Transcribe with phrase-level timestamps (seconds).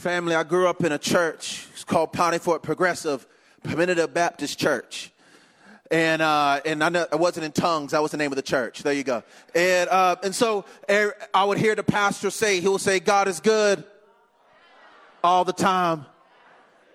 [0.00, 1.66] Family, I grew up in a church.
[1.74, 3.26] It's called Piney Fort Progressive
[3.62, 5.12] Primitive Baptist Church.
[5.90, 7.90] And, uh, and I, know, I wasn't in tongues.
[7.90, 8.82] That was the name of the church.
[8.82, 9.22] There you go.
[9.54, 13.28] And, uh, and so er, I would hear the pastor say, he will say, God
[13.28, 13.84] is good
[15.22, 16.06] all the time.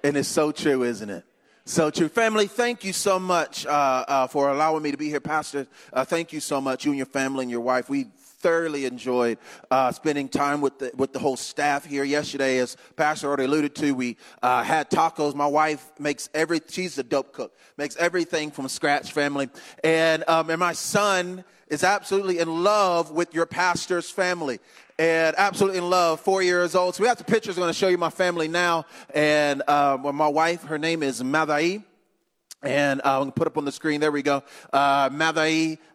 [0.03, 1.25] And it's so true, isn't it?
[1.63, 2.07] So true.
[2.07, 3.69] Family, thank you so much uh,
[4.07, 5.67] uh, for allowing me to be here, Pastor.
[5.93, 7.87] Uh, thank you so much, you and your family and your wife.
[7.87, 8.07] We
[8.45, 9.39] thoroughly enjoyed
[9.71, 12.59] uh, spending time with the, with the whole staff here yesterday.
[12.59, 15.33] As Pastor already alluded to, we uh, had tacos.
[15.33, 19.49] My wife makes every, she's a dope cook, makes everything from scratch, family.
[19.83, 24.59] And, um, and my son is absolutely in love with your pastor's family
[24.99, 26.93] and absolutely in love, four years old.
[26.93, 27.57] So we have the pictures.
[27.57, 28.85] I'm going to show you my family now.
[29.15, 31.83] And um, my wife, her name is Madai.
[32.65, 34.01] And uh, I'm going to put up on the screen.
[34.01, 34.43] There we go.
[34.73, 35.09] Uh,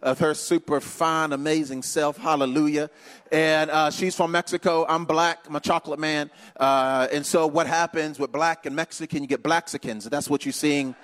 [0.02, 2.16] of her super fine, amazing self.
[2.16, 2.90] Hallelujah.
[3.32, 4.86] And uh, she's from Mexico.
[4.88, 5.40] I'm black.
[5.48, 6.30] I'm a chocolate man.
[6.56, 10.08] Uh, and so what happens with black and Mexican, you get Blaxicans.
[10.08, 10.94] That's what you're seeing,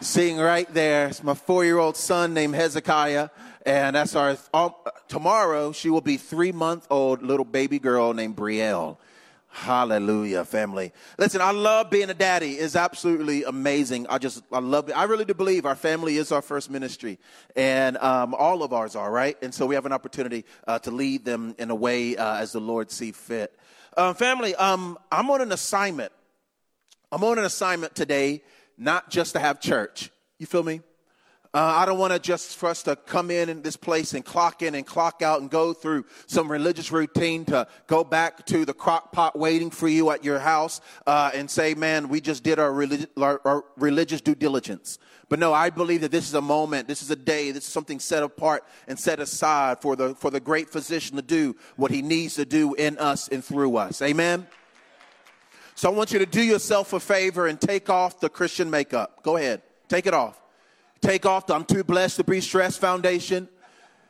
[0.00, 1.08] seeing right there.
[1.08, 3.28] It's my four-year-old son named Hezekiah.
[3.64, 4.74] And that's our, um,
[5.08, 8.98] tomorrow she will be three month old little baby girl named Brielle.
[9.54, 10.92] Hallelujah, family.
[11.16, 12.54] Listen, I love being a daddy.
[12.54, 14.08] It's absolutely amazing.
[14.08, 14.98] I just, I love it.
[14.98, 17.20] I really do believe our family is our first ministry,
[17.54, 19.40] and um, all of ours are, right?
[19.42, 22.50] And so we have an opportunity uh, to lead them in a way uh, as
[22.50, 23.56] the Lord see fit.
[23.96, 26.10] Uh, family, um, I'm on an assignment.
[27.12, 28.42] I'm on an assignment today,
[28.76, 30.10] not just to have church.
[30.40, 30.80] You feel me?
[31.54, 34.24] Uh, I don't want to just for us to come in in this place and
[34.24, 38.64] clock in and clock out and go through some religious routine to go back to
[38.64, 42.42] the crock pot waiting for you at your house uh, and say, man, we just
[42.42, 44.98] did our, religi- our, our religious due diligence.
[45.28, 47.72] But no, I believe that this is a moment, this is a day, this is
[47.72, 51.92] something set apart and set aside for the, for the great physician to do what
[51.92, 54.02] he needs to do in us and through us.
[54.02, 54.48] Amen?
[55.76, 59.22] So I want you to do yourself a favor and take off the Christian makeup.
[59.22, 60.40] Go ahead, take it off.
[61.04, 63.46] Take off the I'm too blessed to be stressed foundation.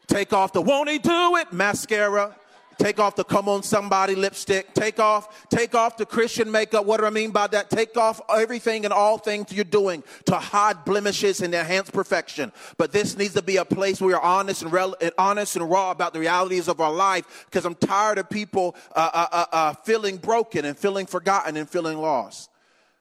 [0.07, 2.37] Take off the won't he do it mascara.
[2.79, 4.73] Take off the come on somebody lipstick.
[4.75, 6.87] Take off, take off the Christian makeup.
[6.87, 7.69] What do I mean by that?
[7.69, 12.53] Take off everything and all things you're doing to hide blemishes and enhance perfection.
[12.77, 15.69] But this needs to be a place where we're honest and, rel- and honest and
[15.69, 17.47] raw about the realities of our life.
[17.47, 21.69] Because I'm tired of people uh, uh, uh, uh, feeling broken and feeling forgotten and
[21.69, 22.51] feeling lost.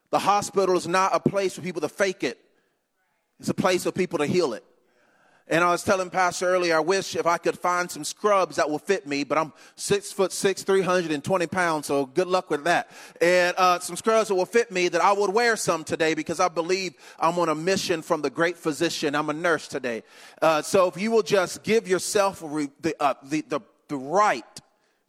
[0.09, 2.42] The hospital is not a place for people to fake it.
[3.43, 4.63] It's a place for people to heal it.
[5.49, 8.69] And I was telling Pastor earlier, I wish if I could find some scrubs that
[8.69, 12.89] will fit me, but I'm six foot six, 320 pounds, so good luck with that.
[13.19, 16.39] And uh, some scrubs that will fit me that I would wear some today because
[16.39, 19.13] I believe I'm on a mission from the great physician.
[19.13, 20.03] I'm a nurse today.
[20.41, 23.59] Uh, so if you will just give yourself the, uh, the, the,
[23.89, 24.61] the right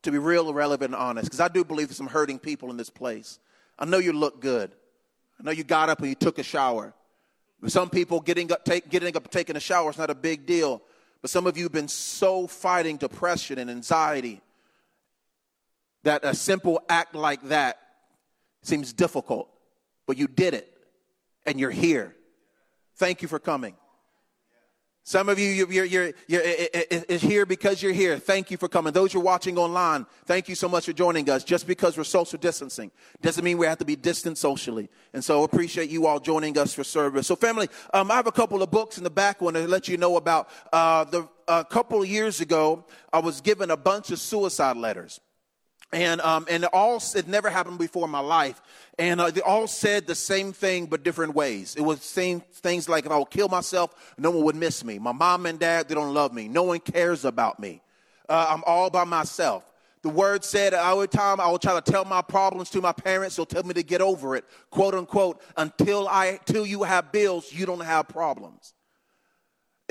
[0.03, 2.78] to be real, relevant, and honest, because I do believe there's some hurting people in
[2.78, 3.39] this place.
[3.78, 4.73] I know you look good.
[5.39, 6.94] I know you got up and you took a shower.
[7.67, 10.83] Some people getting up, take, getting up, taking a shower is not a big deal.
[11.23, 14.43] But some of you have been so fighting depression and anxiety
[16.03, 17.79] that a simple act like that
[18.63, 19.49] seems difficult.
[20.07, 20.71] But you did it,
[21.47, 22.15] and you're here.
[22.97, 23.75] Thank you for coming.
[25.07, 28.19] Some of you, you're, you're, you're, here because you're here.
[28.19, 28.95] Thank you for coming.
[28.95, 31.45] Those you're watching online, thank you so much for joining us.
[31.45, 34.89] Just because we're social distancing doesn't mean we have to be distant socially.
[35.13, 37.27] And so appreciate you all joining us for service.
[37.27, 39.89] So family, um, I have a couple of books in the back want to let
[39.89, 40.49] you know about.
[40.73, 45.21] Uh, the, a couple of years ago, I was given a bunch of suicide letters
[45.94, 48.60] and um, and all it never happened before in my life.
[48.99, 51.77] And uh, they all said the same thing but different ways.
[51.77, 54.99] It was same things like if i would kill myself no one would miss me.
[54.99, 56.49] My mom and dad they don't love me.
[56.49, 57.81] No one cares about me.
[58.28, 59.65] Uh, i'm all by myself.
[60.03, 63.37] The word said the time i will try to tell my problems to my parents
[63.37, 67.50] they'll tell me to get over it quote unquote until i till you have bills
[67.50, 68.75] you don't have problems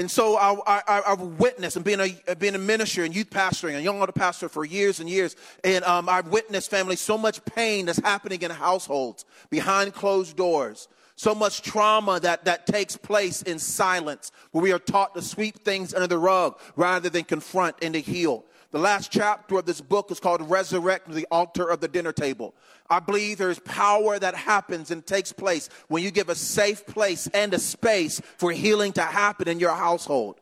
[0.04, 3.76] and so I, I, I've witnessed and being a, being a minister and youth pastoring
[3.76, 5.38] and young adult pastor for years and years.
[5.64, 10.90] And um, I've witnessed family so much pain that's happening in households behind closed doors.
[11.16, 15.64] So much trauma that, that takes place in silence where we are taught to sweep
[15.64, 18.44] things under the rug rather than confront and to heal.
[18.74, 22.56] The last chapter of this book is called Resurrect the Altar of the Dinner Table.
[22.90, 27.28] I believe there's power that happens and takes place when you give a safe place
[27.36, 30.40] and a space for healing to happen in your household.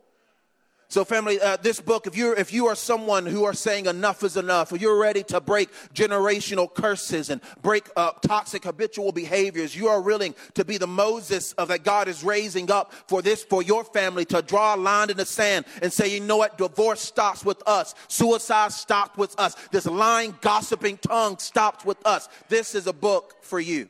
[0.92, 4.22] So, family, uh, this book, if you're if you are someone who are saying enough
[4.22, 9.74] is enough, or you're ready to break generational curses and break up toxic habitual behaviors,
[9.74, 13.42] you are willing to be the Moses of that God is raising up for this
[13.42, 16.58] for your family to draw a line in the sand and say, you know what,
[16.58, 22.28] divorce stops with us, suicide stops with us, this lying, gossiping tongue stops with us.
[22.50, 23.88] This is a book for you.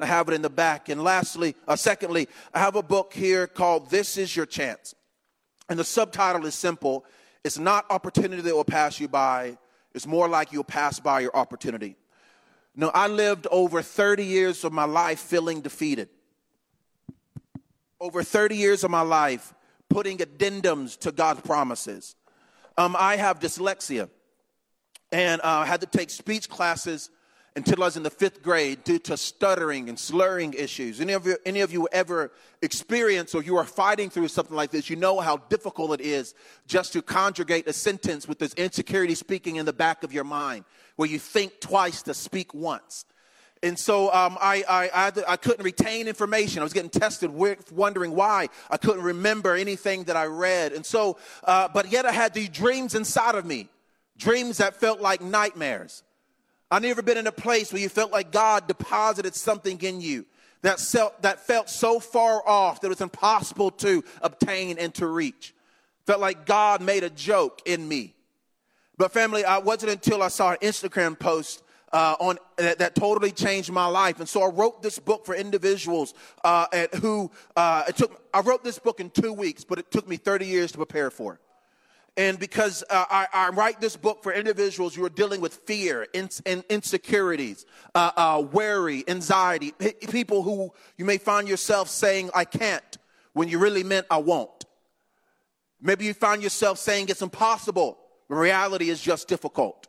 [0.00, 0.88] I have it in the back.
[0.88, 4.96] And lastly, uh, secondly, I have a book here called "This Is Your Chance."
[5.70, 7.06] And the subtitle is simple
[7.42, 9.56] it's not opportunity that will pass you by,
[9.94, 11.96] it's more like you'll pass by your opportunity.
[12.76, 16.10] No, I lived over 30 years of my life feeling defeated.
[17.98, 19.54] Over 30 years of my life
[19.88, 22.14] putting addendums to God's promises.
[22.76, 24.10] Um, I have dyslexia
[25.10, 27.10] and uh, had to take speech classes
[27.60, 30.98] until I was in the fifth grade due to stuttering and slurring issues.
[30.98, 34.70] Any of you, any of you ever experienced or you are fighting through something like
[34.70, 36.34] this, you know how difficult it is
[36.66, 40.64] just to conjugate a sentence with this insecurity speaking in the back of your mind,
[40.96, 43.04] where you think twice to speak once.
[43.62, 46.60] And so um, I, I, I, I, couldn't retain information.
[46.60, 50.72] I was getting tested, wondering why I couldn't remember anything that I read.
[50.72, 53.68] And so, uh, but yet I had these dreams inside of me,
[54.16, 56.02] dreams that felt like nightmares.
[56.70, 60.26] I've never been in a place where you felt like God deposited something in you
[60.62, 65.06] that felt, that felt so far off that it was impossible to obtain and to
[65.06, 65.54] reach.
[66.06, 68.14] Felt like God made a joke in me.
[68.96, 71.62] But family, I wasn't until I saw an Instagram post
[71.92, 74.20] uh, on that, that, totally changed my life.
[74.20, 76.14] And so I wrote this book for individuals
[76.44, 76.66] uh,
[77.00, 78.22] who uh, it took.
[78.32, 81.10] I wrote this book in two weeks, but it took me 30 years to prepare
[81.10, 81.40] for it.
[82.16, 86.06] And because uh, I, I, write this book for individuals who are dealing with fear
[86.12, 87.64] and in, insecurities,
[87.94, 92.98] uh, uh, worry, anxiety, p- people who you may find yourself saying, I can't,
[93.32, 94.64] when you really meant I won't.
[95.80, 99.86] Maybe you find yourself saying it's impossible, when reality is just difficult.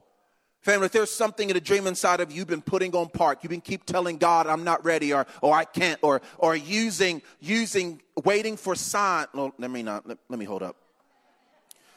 [0.62, 3.40] Family, if there's something in a dream inside of you you've been putting on park,
[3.42, 7.24] you've been keep telling God, I'm not ready, or, or I can't, or, or using,
[7.40, 9.26] using, waiting for sign.
[9.34, 10.76] Well, let me not, let, let me hold up.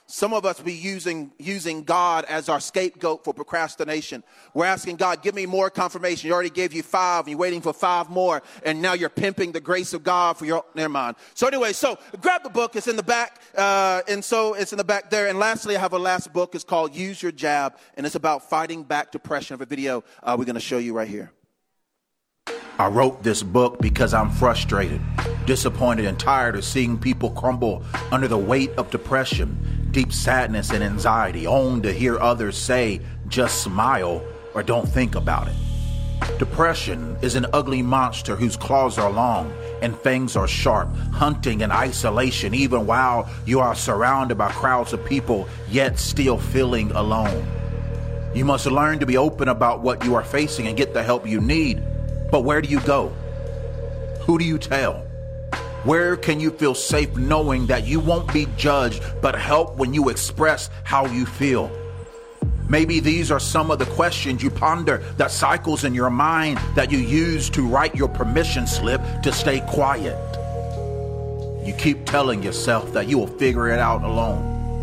[0.07, 4.23] Some of us be using, using God as our scapegoat for procrastination.
[4.53, 6.29] We're asking God, give me more confirmation.
[6.29, 9.53] You already gave you five, and you're waiting for five more, and now you're pimping
[9.53, 11.17] the grace of God for your, never mind.
[11.33, 12.77] So anyway, so grab the book.
[12.77, 15.29] It's in the back, uh, and so it's in the back there.
[15.29, 16.55] And lastly, I have a last book.
[16.55, 19.55] It's called Use Your Jab, and it's about fighting back depression.
[19.55, 21.33] Of a video uh, we're going to show you right here.
[22.79, 25.01] I wrote this book because I'm frustrated,
[25.47, 30.83] disappointed, and tired of seeing people crumble under the weight of depression deep sadness and
[30.83, 34.21] anxiety, only to hear others say, just smile
[34.53, 35.55] or don't think about it.
[36.41, 41.71] Depression is an ugly monster whose claws are long and fangs are sharp, hunting in
[41.71, 47.47] isolation even while you are surrounded by crowds of people, yet still feeling alone.
[48.35, 51.25] You must learn to be open about what you are facing and get the help
[51.25, 51.81] you need.
[52.35, 53.11] But where do you go?
[54.23, 54.95] Who do you tell?
[55.85, 60.09] Where can you feel safe knowing that you won't be judged, but help when you
[60.09, 61.71] express how you feel?
[62.69, 66.91] Maybe these are some of the questions you ponder that cycles in your mind that
[66.91, 70.19] you use to write your permission slip to stay quiet.
[71.65, 74.83] You keep telling yourself that you will figure it out alone.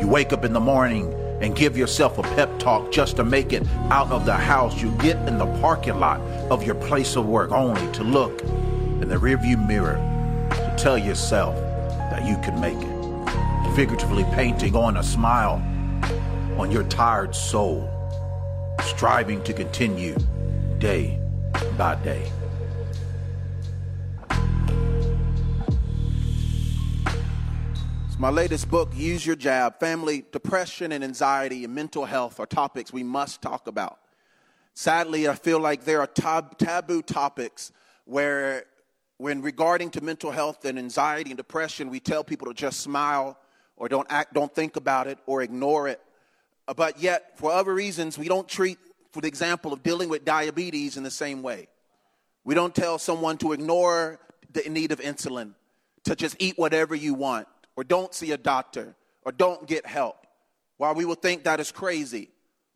[0.00, 3.52] You wake up in the morning and give yourself a pep talk just to make
[3.52, 4.80] it out of the house.
[4.82, 6.20] You get in the parking lot
[6.50, 9.96] of your place of work only to look in the rearview mirror
[10.50, 11.54] to tell yourself
[12.10, 13.76] that you can make it.
[13.76, 15.62] Figuratively painting on a smile
[16.58, 17.88] on your tired soul,
[18.82, 20.16] striving to continue
[20.78, 21.18] day
[21.76, 22.30] by day.
[28.20, 29.78] My latest book, Use Your Jab.
[29.78, 34.00] Family, depression, and anxiety and mental health are topics we must talk about.
[34.74, 37.70] Sadly, I feel like there are tab- taboo topics
[38.06, 38.64] where
[39.18, 43.38] when regarding to mental health and anxiety and depression, we tell people to just smile
[43.76, 46.00] or don't act, don't think about it or ignore it.
[46.66, 48.78] Uh, but yet, for other reasons, we don't treat,
[49.12, 51.68] for the example of dealing with diabetes in the same way.
[52.42, 54.18] We don't tell someone to ignore
[54.52, 55.54] the need of insulin,
[56.02, 57.46] to just eat whatever you want,
[57.78, 60.26] or don't see a doctor, or don't get help.
[60.78, 62.28] While we will think that is crazy,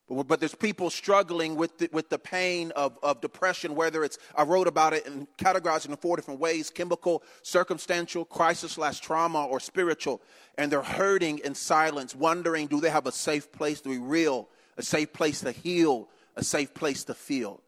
[0.09, 4.45] but there's people struggling with the, with the pain of, of depression, whether it's, I
[4.45, 9.45] wrote about it and categorized it in four different ways chemical, circumstantial, crisis slash trauma,
[9.45, 10.23] or spiritual.
[10.57, 14.49] And they're hurting in silence, wondering do they have a safe place to be real,
[14.77, 17.61] a safe place to heal, a safe place to feel.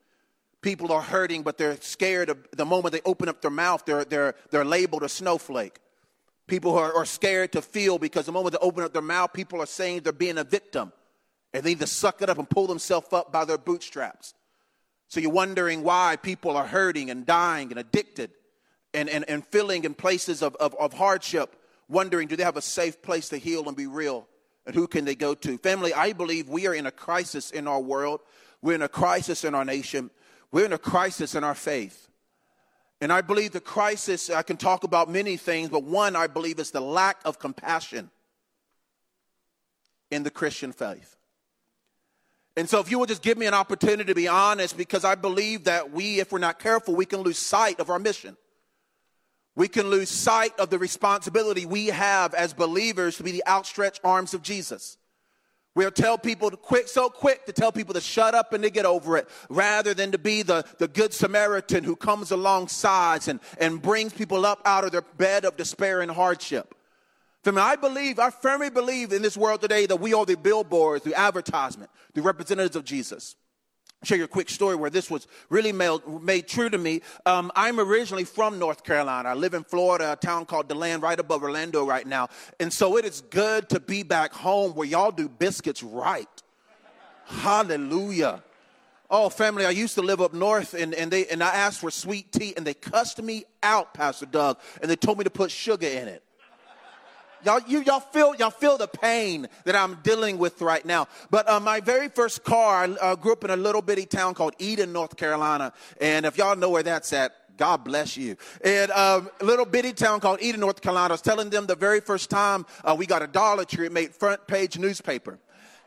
[0.62, 4.04] People are hurting, but they're scared of the moment they open up their mouth, they're,
[4.04, 5.80] they're, they're labeled a snowflake.
[6.46, 9.60] People are, are scared to feel because the moment they open up their mouth, people
[9.60, 10.92] are saying they're being a victim.
[11.52, 14.34] And they need to suck it up and pull themselves up by their bootstraps.
[15.08, 18.30] So you're wondering why people are hurting and dying and addicted
[18.92, 21.56] and, and, and feeling in places of, of, of hardship,
[21.88, 24.26] wondering do they have a safe place to heal and be real?
[24.66, 25.58] And who can they go to?
[25.58, 28.20] Family, I believe we are in a crisis in our world.
[28.62, 30.10] We're in a crisis in our nation.
[30.50, 32.08] We're in a crisis in our faith.
[33.04, 36.58] And I believe the crisis, I can talk about many things, but one I believe
[36.58, 38.10] is the lack of compassion
[40.10, 41.14] in the Christian faith.
[42.56, 45.16] And so, if you would just give me an opportunity to be honest, because I
[45.16, 48.38] believe that we, if we're not careful, we can lose sight of our mission.
[49.54, 54.00] We can lose sight of the responsibility we have as believers to be the outstretched
[54.02, 54.96] arms of Jesus.
[55.74, 58.70] We'll tell people to quick, so quick to tell people to shut up and to
[58.70, 63.40] get over it, rather than to be the, the good Samaritan who comes alongside and,
[63.58, 66.74] and brings people up out of their bed of despair and hardship.
[67.42, 70.36] For me, I believe, I firmly believe in this world today that we are the
[70.36, 73.36] billboards, the advertisement, the representatives of Jesus.
[74.04, 77.00] Share you a quick story where this was really made, made true to me.
[77.24, 79.30] Um, I'm originally from North Carolina.
[79.30, 82.28] I live in Florida, a town called DeLand, right above Orlando right now.
[82.60, 86.28] And so it is good to be back home where y'all do biscuits right.
[87.26, 88.42] Hallelujah.
[89.10, 91.90] Oh, family, I used to live up north and, and, they, and I asked for
[91.90, 95.50] sweet tea and they cussed me out, Pastor Doug, and they told me to put
[95.50, 96.22] sugar in it.
[97.44, 101.08] Y'all, you, y'all feel, y'all feel the pain that I'm dealing with right now.
[101.30, 104.34] But uh, my very first car, I uh, grew up in a little bitty town
[104.34, 105.72] called Eden, North Carolina.
[106.00, 108.36] And if y'all know where that's at, God bless you.
[108.64, 111.12] And um, a little bitty town called Eden, North Carolina.
[111.12, 113.92] I was telling them the very first time uh, we got a Dollar Tree, it
[113.92, 115.38] made front page newspaper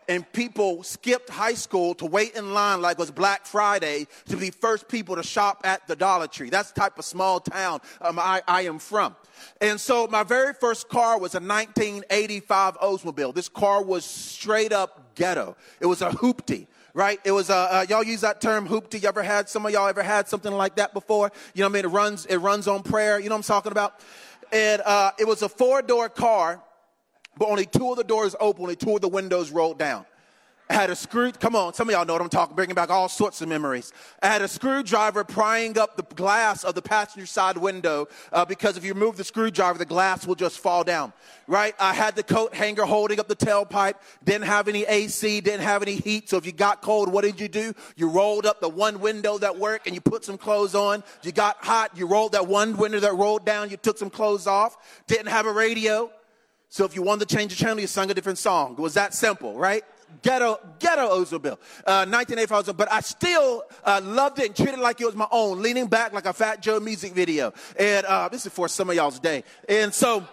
[0.08, 4.36] and people skipped high school to wait in line like it was Black Friday to
[4.36, 6.50] be first people to shop at the Dollar Tree.
[6.50, 9.14] That's the type of small town um, I, I am from.
[9.60, 13.34] And so my very first car was a 1985 Oldsmobile.
[13.34, 15.56] This car was straight up ghetto.
[15.80, 17.20] It was a hoopty right?
[17.22, 19.00] It was, uh, uh, y'all use that term hoopty.
[19.00, 21.30] You ever had, some of y'all ever had something like that before?
[21.54, 21.84] You know what I mean?
[21.84, 23.20] It runs, it runs on prayer.
[23.20, 24.00] You know what I'm talking about?
[24.50, 26.60] And, uh, it was a four door car
[27.38, 30.04] but only two of the doors open, only two of the windows rolled down.
[30.70, 32.90] I had a screw, come on, some of y'all know what I'm talking, bringing back
[32.90, 33.90] all sorts of memories.
[34.22, 38.76] I had a screwdriver prying up the glass of the passenger side window uh, because
[38.76, 41.14] if you remove the screwdriver, the glass will just fall down,
[41.46, 41.74] right?
[41.80, 45.80] I had the coat hanger holding up the tailpipe, didn't have any AC, didn't have
[45.80, 47.72] any heat, so if you got cold, what did you do?
[47.96, 51.02] You rolled up the one window that worked and you put some clothes on.
[51.22, 54.46] You got hot, you rolled that one window that rolled down, you took some clothes
[54.46, 54.76] off.
[55.06, 56.10] Didn't have a radio,
[56.68, 58.72] so if you wanted to change the channel, you sang a different song.
[58.72, 59.82] It was that simple, right?
[60.22, 65.00] Ghetto, ghetto Oldsmobile, uh, 1985 But I still uh, loved it and treated it like
[65.00, 67.52] it was my own, leaning back like a Fat Joe music video.
[67.78, 69.44] And uh, this is for some of y'all's day.
[69.68, 70.26] And so,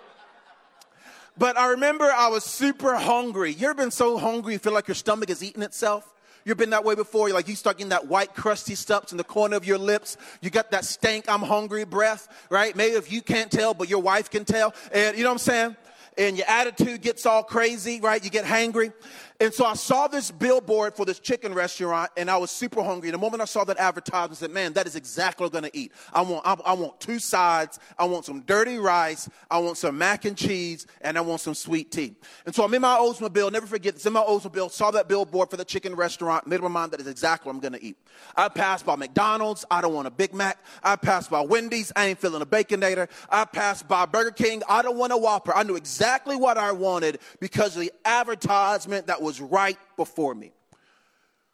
[1.37, 3.53] but I remember I was super hungry.
[3.53, 6.13] You ever been so hungry you feel like your stomach is eating itself?
[6.45, 7.27] You've been that way before.
[7.27, 10.15] You're like you start getting that white crusty stuff in the corner of your lips.
[10.41, 12.75] You got that stank, I'm hungry breath, right?
[12.75, 14.73] Maybe if you can't tell, but your wife can tell.
[14.93, 15.75] And you know what I'm saying?
[16.17, 18.23] And your attitude gets all crazy, right?
[18.23, 18.93] You get hangry.
[19.39, 23.11] And so I saw this billboard for this chicken restaurant and I was super hungry.
[23.11, 25.71] The moment I saw that advertisement, I said, man, that is exactly what I'm going
[25.71, 25.91] to eat.
[26.13, 27.79] I want, I, I, want two sides.
[27.99, 29.29] I want some dirty rice.
[29.51, 32.15] I want some mac and cheese and I want some sweet tea.
[32.45, 33.51] And so I'm in my Oldsmobile.
[33.51, 34.05] Never forget this.
[34.05, 36.47] In my Oldsmobile, saw that billboard for the chicken restaurant.
[36.47, 37.97] Made my mind that is exactly what I'm going to eat.
[38.37, 39.65] I passed by McDonald's.
[39.69, 40.59] I don't want a Big Mac.
[40.81, 41.91] I passed by Wendy's.
[41.97, 43.09] I ain't feeling a Baconator.
[43.29, 44.63] I passed by Burger King.
[44.69, 45.53] I don't want a Whopper.
[45.53, 50.53] I knew exactly what I wanted because of the advertisement that was right before me.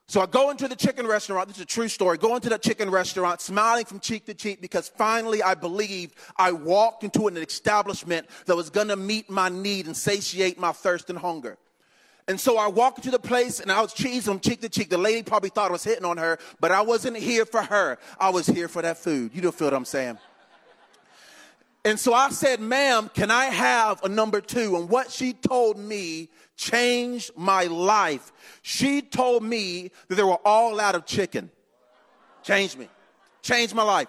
[0.08, 1.48] So I go into the chicken restaurant.
[1.48, 2.18] This is a true story.
[2.18, 6.51] Go into that chicken restaurant, smiling from cheek to cheek, because finally I believed I
[6.51, 11.10] walked into an establishment that was going to meet my need and satiate my thirst
[11.10, 11.58] and hunger.
[12.28, 14.90] And so I walked into the place and I was cheesing from cheek to cheek.
[14.90, 17.98] The lady probably thought I was hitting on her, but I wasn't here for her.
[18.20, 19.32] I was here for that food.
[19.34, 20.18] You don't feel what I'm saying?
[21.84, 24.76] And so I said, ma'am, can I have a number two?
[24.76, 28.32] And what she told me changed my life.
[28.62, 31.50] She told me that they were all out of chicken.
[32.44, 32.88] Changed me.
[33.42, 34.08] Changed my life.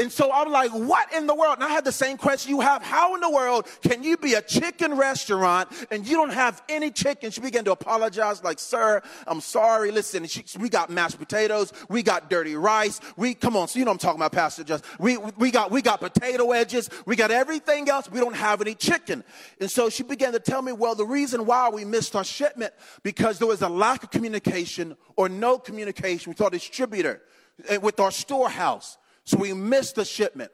[0.00, 1.56] And so I'm like, what in the world?
[1.56, 2.82] And I had the same question you have.
[2.82, 6.90] How in the world can you be a chicken restaurant and you don't have any
[6.90, 7.30] chicken?
[7.30, 9.90] She began to apologize, like, sir, I'm sorry.
[9.90, 11.74] Listen, she, we got mashed potatoes.
[11.90, 12.98] We got dirty rice.
[13.18, 13.68] We, come on.
[13.68, 14.86] So you know I'm talking about, Pastor Just.
[14.98, 16.88] We, we got, we got potato wedges.
[17.04, 18.10] We got everything else.
[18.10, 19.22] We don't have any chicken.
[19.60, 22.72] And so she began to tell me, well, the reason why we missed our shipment
[23.02, 27.20] because there was a lack of communication or no communication with our distributor,
[27.68, 28.96] eh, with our storehouse.
[29.24, 30.50] So we missed the shipment.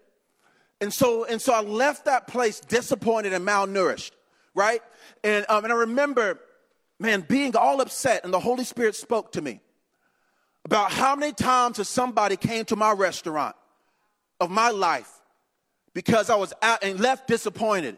[0.81, 4.11] And so, and so I left that place disappointed and malnourished,
[4.55, 4.83] right?
[5.25, 6.39] And, um, and I remember,
[6.99, 9.61] man, being all upset, and the Holy Spirit spoke to me
[10.65, 13.57] about how many times has somebody came to my restaurant
[14.41, 15.11] of my life
[15.95, 17.97] because I was out and left disappointed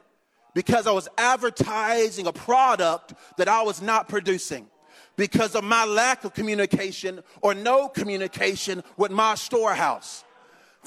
[0.55, 4.69] because I was advertising a product that I was not producing
[5.17, 10.25] because of my lack of communication or no communication with my storehouse.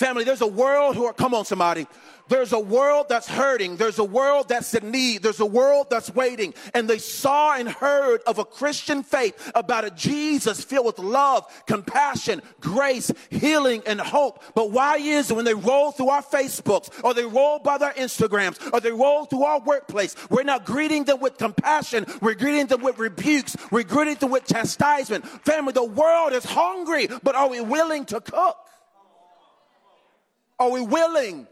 [0.01, 1.85] Family, there's a world who are, come on, somebody.
[2.27, 3.77] There's a world that's hurting.
[3.77, 5.21] There's a world that's in need.
[5.21, 6.55] There's a world that's waiting.
[6.73, 11.45] And they saw and heard of a Christian faith about a Jesus filled with love,
[11.67, 14.41] compassion, grace, healing, and hope.
[14.55, 17.93] But why is it when they roll through our Facebooks or they roll by their
[17.93, 22.07] Instagrams or they roll through our workplace, we're not greeting them with compassion.
[22.21, 23.55] We're greeting them with rebukes.
[23.69, 25.27] We're greeting them with chastisement.
[25.45, 28.57] Family, the world is hungry, but are we willing to cook?
[30.61, 31.47] Are we willing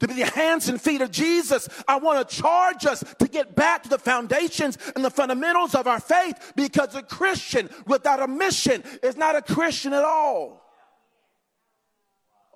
[0.00, 1.68] to be the hands and feet of Jesus?
[1.86, 5.86] I want to charge us to get back to the foundations and the fundamentals of
[5.86, 10.64] our faith because a Christian without a mission is not a Christian at all.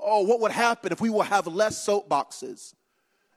[0.03, 2.75] Oh, what would happen if we will have less soapboxes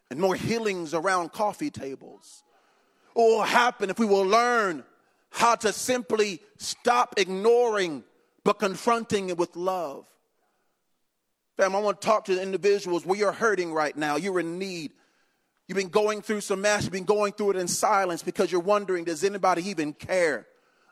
[0.09, 2.43] and more healings around coffee tables?
[3.13, 4.85] What will happen if we will learn
[5.31, 8.05] how to simply stop ignoring
[8.45, 10.05] but confronting it with love?
[11.57, 14.15] Fam, I want to talk to the individuals where you're hurting right now.
[14.15, 14.91] You're in need.
[15.67, 16.83] You've been going through some mess.
[16.83, 20.47] You've been going through it in silence because you're wondering, does anybody even care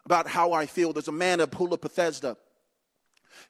[0.06, 0.94] about how I feel?
[0.94, 2.38] There's a man at Pool of Bethesda.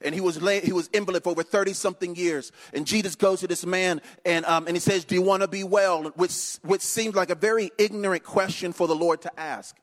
[0.00, 2.50] And he was lay, he was invalid for over 30 something years.
[2.72, 5.48] And Jesus goes to this man and, um, and he says, Do you want to
[5.48, 6.04] be well?
[6.16, 9.76] Which, which seems like a very ignorant question for the Lord to ask.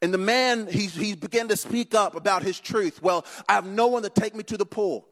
[0.00, 3.02] And the man, he, he began to speak up about his truth.
[3.02, 5.06] Well, I have no one to take me to the pool.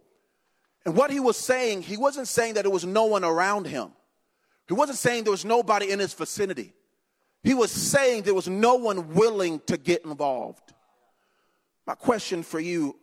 [0.85, 3.91] And what he was saying, he wasn't saying that there was no one around him.
[4.67, 6.73] He wasn't saying there was nobody in his vicinity.
[7.43, 10.73] He was saying there was no one willing to get involved.
[11.87, 12.97] My question for you,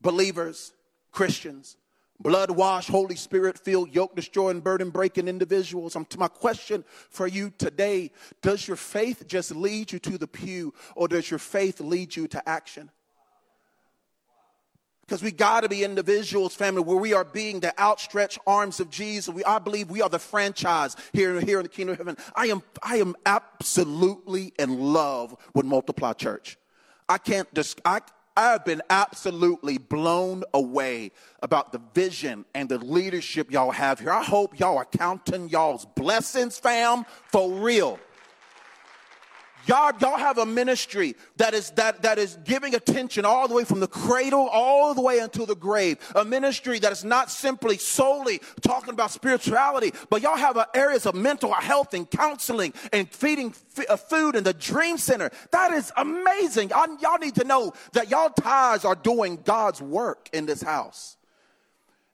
[0.00, 0.72] believers,
[1.10, 1.76] Christians,
[2.20, 5.96] blood washed, Holy Spirit filled, yoke destroying, burden breaking individuals.
[6.18, 11.08] my question for you today does your faith just lead you to the pew, or
[11.08, 12.90] does your faith lead you to action?
[15.02, 18.88] Because we got to be individuals, family, where we are being the outstretched arms of
[18.88, 19.34] Jesus.
[19.34, 22.16] We, I believe we are the franchise here, here in the kingdom of heaven.
[22.34, 26.56] I am, I am absolutely in love with Multiply Church.
[27.08, 28.00] I can't just, I,
[28.36, 34.12] I've been absolutely blown away about the vision and the leadership y'all have here.
[34.12, 37.98] I hope y'all are counting y'all's blessings, fam, for real.
[39.66, 43.64] Y'all, y'all have a ministry that is that that is giving attention all the way
[43.64, 45.98] from the cradle all the way into the grave.
[46.16, 51.14] A ministry that is not simply solely talking about spirituality, but y'all have areas of
[51.14, 55.30] mental health and counseling and feeding f- uh, food in the Dream Center.
[55.52, 56.70] That is amazing.
[56.70, 61.16] Y'all, y'all need to know that y'all tithes are doing God's work in this house.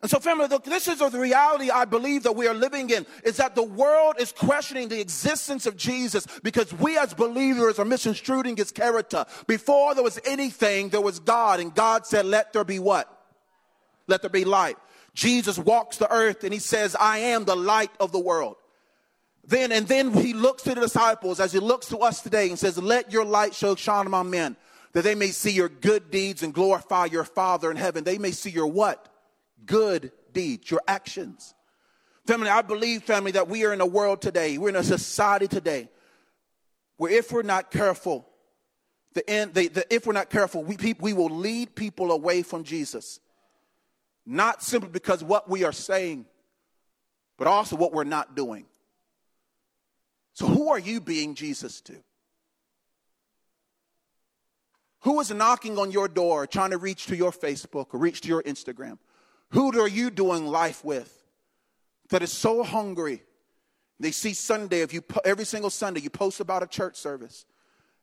[0.01, 3.39] And so, family, this is the reality I believe that we are living in is
[3.39, 8.57] that the world is questioning the existence of Jesus because we as believers are misconstruing
[8.57, 9.27] his character.
[9.49, 13.13] Before there was anything, there was God, and God said, Let there be what?
[14.07, 14.77] Let there be light.
[15.15, 18.55] Jesus walks the earth and he says, I am the light of the world.
[19.45, 22.59] Then, and then he looks to the disciples as he looks to us today and
[22.59, 24.57] says, Let your light show shine among men,
[24.93, 28.05] that they may see your good deeds and glorify your Father in heaven.
[28.05, 29.09] They may see your what?
[29.65, 31.55] Good deeds, your actions.
[32.27, 35.49] Family, I believe, family, that we are in a world today, we're in a society
[35.49, 35.89] today
[36.99, 38.29] where if we're not careful,
[39.15, 42.65] the end, the, the, if we're not careful, we, we will lead people away from
[42.65, 43.21] Jesus.
[44.27, 46.27] Not simply because what we are saying,
[47.39, 48.67] but also what we're not doing.
[50.35, 51.97] So, who are you being Jesus to?
[55.01, 58.29] Who is knocking on your door, trying to reach to your Facebook or reach to
[58.29, 58.99] your Instagram?
[59.51, 61.13] Who are you doing life with
[62.11, 63.23] that is so hungry?
[64.01, 67.45] They see Sunday, if you every single Sunday you post about a church service.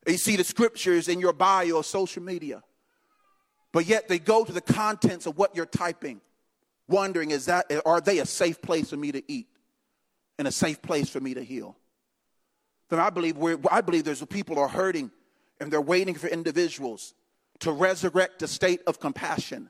[0.08, 2.64] You see the scriptures in your bio or social media.
[3.72, 6.22] But yet they go to the contents of what you're typing,
[6.88, 9.48] wondering is that are they a safe place for me to eat
[10.38, 11.78] and a safe place for me to heal?
[12.90, 15.12] Then I believe we I believe there's people are hurting
[15.60, 17.14] and they're waiting for individuals
[17.60, 19.70] to resurrect a state of compassion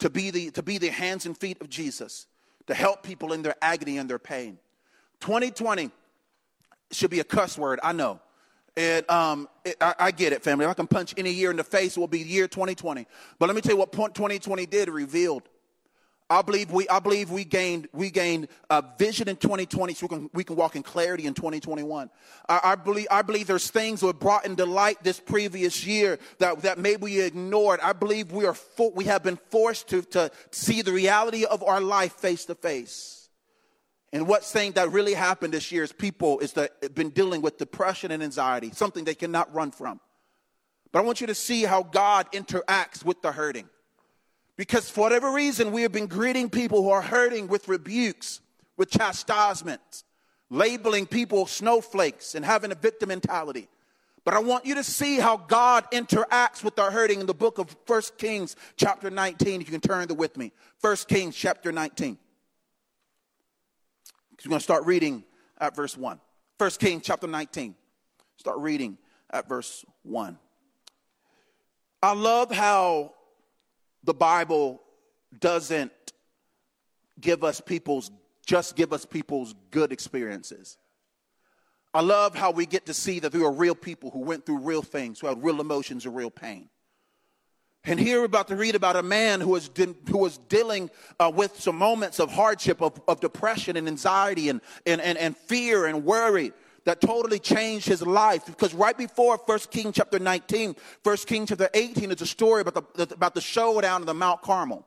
[0.00, 2.26] to be the, to be the hands and feet of Jesus,
[2.66, 4.58] to help people in their agony and their pain.
[5.20, 5.90] 2020
[6.90, 8.20] should be a cuss word, I know.
[8.76, 10.64] And um, it, I, I, get it, family.
[10.64, 13.06] If I can punch any year in the face, it will be year 2020.
[13.38, 15.42] But let me tell you what 2020 did, revealed.
[16.30, 20.08] I believe we, I believe we gained, we gained a vision in 2020 so we
[20.08, 22.08] can, we can walk in clarity in 2021.
[22.48, 26.20] I, I, believe, I believe there's things that were brought into light this previous year
[26.38, 27.80] that, that maybe we ignored.
[27.82, 28.54] I believe we are,
[28.94, 33.28] we have been forced to, to see the reality of our life face to face.
[34.12, 37.58] And what's saying that really happened this year is people is that been dealing with
[37.58, 40.00] depression and anxiety, something they cannot run from.
[40.92, 43.68] But I want you to see how God interacts with the hurting.
[44.60, 48.42] Because for whatever reason, we have been greeting people who are hurting with rebukes,
[48.76, 50.04] with chastisements,
[50.50, 53.68] labeling people snowflakes, and having a victim mentality.
[54.22, 57.56] But I want you to see how God interacts with our hurting in the book
[57.56, 59.62] of 1 Kings, chapter 19.
[59.62, 60.52] If you can turn there with me.
[60.82, 62.18] 1 Kings, chapter 19.
[64.44, 65.24] We're going to start reading
[65.56, 66.20] at verse 1.
[66.58, 67.74] 1 Kings, chapter 19.
[68.36, 68.98] Start reading
[69.30, 70.38] at verse 1.
[72.02, 73.14] I love how
[74.04, 74.80] the Bible
[75.38, 75.92] doesn't
[77.20, 78.10] give us people's
[78.46, 80.76] just give us people's good experiences.
[81.92, 84.58] I love how we get to see that there are real people who went through
[84.60, 86.68] real things, who had real emotions and real pain.
[87.84, 90.90] And here we're about to read about a man who was, de- who was dealing
[91.18, 95.36] uh, with some moments of hardship, of, of depression and anxiety and, and, and, and
[95.36, 96.52] fear and worry
[96.90, 98.46] that totally changed his life.
[98.46, 100.74] Because right before 1 King chapter 19,
[101.04, 104.42] 1 King chapter 18 is a story about the, about the showdown of the Mount
[104.42, 104.84] Carmel.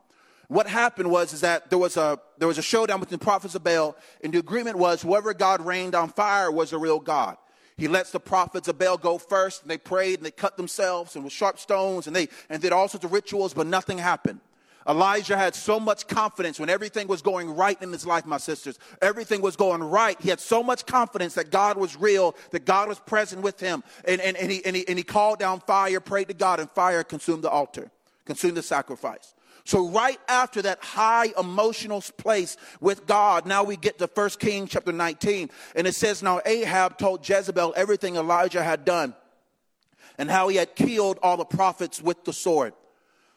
[0.49, 3.55] What happened was is that there was a there was a showdown between the prophets
[3.55, 7.37] of Baal, and the agreement was whoever God rained on fire was the real God.
[7.77, 11.15] He lets the prophets of Baal go first, and they prayed and they cut themselves
[11.15, 14.41] and with sharp stones, and they and did all sorts of rituals, but nothing happened.
[14.87, 18.77] Elijah had so much confidence when everything was going right in his life, my sisters.
[19.01, 20.19] Everything was going right.
[20.19, 23.83] He had so much confidence that God was real, that God was present with him.
[24.05, 26.69] And, and, and, he, and, he, and he called down fire, prayed to God, and
[26.69, 27.91] fire consumed the altar,
[28.25, 29.33] consumed the sacrifice.
[29.65, 34.71] So right after that high emotional place with God, now we get to 1 Kings
[34.71, 35.49] chapter 19.
[35.75, 39.15] And it says, Now Ahab told Jezebel everything Elijah had done
[40.17, 42.73] and how he had killed all the prophets with the sword.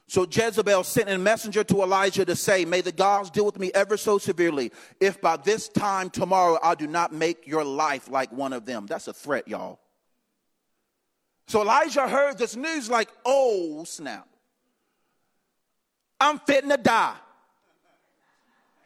[0.09, 3.73] So Jezebel sent a messenger to Elijah to say, May the gods deal with me
[3.75, 8.31] ever so severely if by this time tomorrow I do not make your life like
[8.33, 8.87] one of them.
[8.87, 9.81] That's a threat, y'all.
[11.49, 14.29] So Elijah heard this news like, oh, snap.
[16.21, 17.17] I'm fitting to die.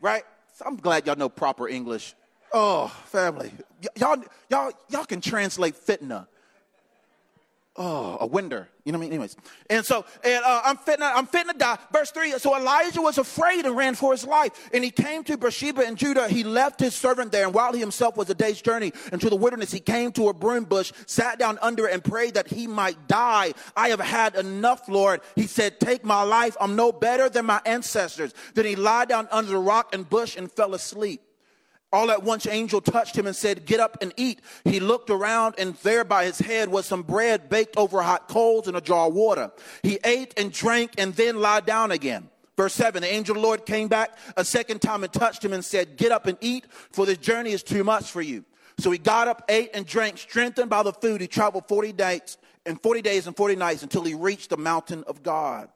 [0.00, 0.24] Right?
[0.54, 2.14] So I'm glad y'all know proper English.
[2.52, 3.52] Oh, family.
[3.82, 6.26] Y- y'all, y'all, y'all can translate fitna
[7.76, 8.68] oh, a winder.
[8.84, 9.12] You know what I mean?
[9.12, 9.36] Anyways.
[9.68, 11.78] And so, and uh, I'm fitting, I'm fitting to die.
[11.92, 12.32] Verse three.
[12.32, 14.70] So Elijah was afraid and ran for his life.
[14.72, 16.28] And he came to Beersheba in Judah.
[16.28, 17.44] He left his servant there.
[17.44, 20.34] And while he himself was a day's journey into the wilderness, he came to a
[20.34, 23.52] broom bush, sat down under it and prayed that he might die.
[23.76, 25.20] I have had enough, Lord.
[25.36, 26.56] He said, take my life.
[26.60, 28.34] I'm no better than my ancestors.
[28.54, 31.22] Then he lied down under the rock and bush and fell asleep.
[31.92, 34.40] All at once, angel touched him and said, Get up and eat.
[34.64, 38.68] He looked around, and there by his head was some bread baked over hot coals
[38.68, 39.50] and a jar of water.
[39.82, 42.30] He ate and drank and then lied down again.
[42.56, 45.52] Verse 7 The angel of the Lord came back a second time and touched him
[45.52, 48.44] and said, Get up and eat, for this journey is too much for you.
[48.78, 51.20] So he got up, ate, and drank, strengthened by the food.
[51.20, 55.02] He traveled 40 days and 40 days and 40 nights until he reached the mountain
[55.08, 55.68] of God.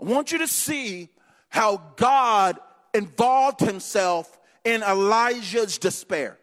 [0.00, 1.08] I want you to see
[1.48, 2.58] how God
[2.92, 6.38] involved himself in Elijah's despair.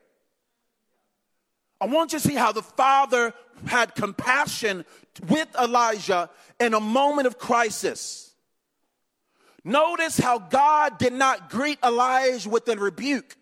[1.80, 3.34] I want you to see how the father
[3.66, 4.86] had compassion
[5.28, 6.30] with Elijah
[6.60, 8.34] in a moment of crisis.
[9.64, 13.36] Notice how God did not greet Elijah with a rebuke.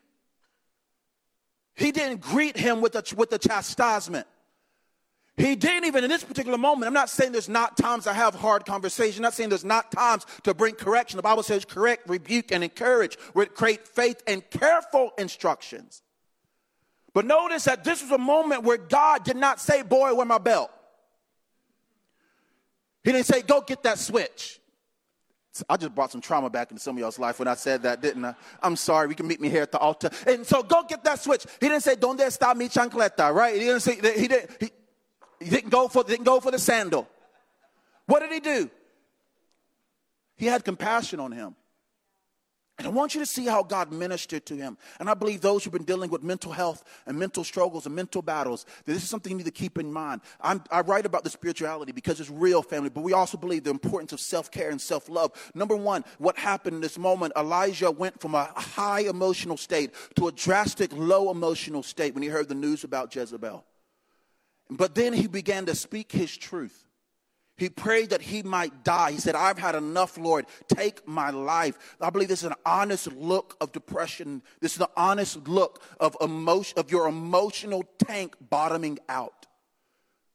[1.75, 4.27] He didn't greet him with a, with a chastisement.
[5.39, 6.87] He didn't even in this particular moment.
[6.87, 9.19] I'm not saying there's not times to have hard conversation.
[9.19, 11.15] I'm not saying there's not times to bring correction.
[11.15, 13.17] The Bible says correct, rebuke, and encourage.
[13.33, 16.03] with great faith and careful instructions.
[17.13, 20.39] But notice that this was a moment where God did not say, Boy, wear my
[20.39, 20.71] belt.
[23.05, 24.59] He didn't say, Go get that switch.
[25.69, 28.01] I just brought some trauma back into some of y'all's life when I said that,
[28.01, 28.35] didn't I?
[28.61, 29.07] I'm sorry.
[29.07, 30.09] We can meet me here at the altar.
[30.27, 31.45] And so go get that switch.
[31.59, 33.55] He didn't say, "Donde está mi chancleta?" Right?
[33.55, 33.95] He didn't say.
[33.95, 34.51] He didn't.
[34.59, 34.71] He,
[35.39, 37.07] he didn't go for, didn't go for the sandal.
[38.05, 38.69] What did he do?
[40.35, 41.55] He had compassion on him.
[42.79, 44.77] And I want you to see how God ministered to him.
[45.01, 48.21] And I believe those who've been dealing with mental health and mental struggles and mental
[48.21, 50.21] battles, this is something you need to keep in mind.
[50.39, 53.69] I'm, i write about the spirituality because it's real, family, but we also believe the
[53.69, 55.51] importance of self care and self love.
[55.53, 60.29] Number one, what happened in this moment, Elijah went from a high emotional state to
[60.29, 63.65] a drastic low emotional state when he heard the news about Jezebel.
[64.69, 66.85] But then he began to speak his truth.
[67.57, 69.11] He prayed that he might die.
[69.11, 70.45] He said, I've had enough, Lord.
[70.69, 71.97] Take my life.
[71.99, 74.41] I believe this is an honest look of depression.
[74.61, 79.47] This is an honest look of emotion, of your emotional tank bottoming out.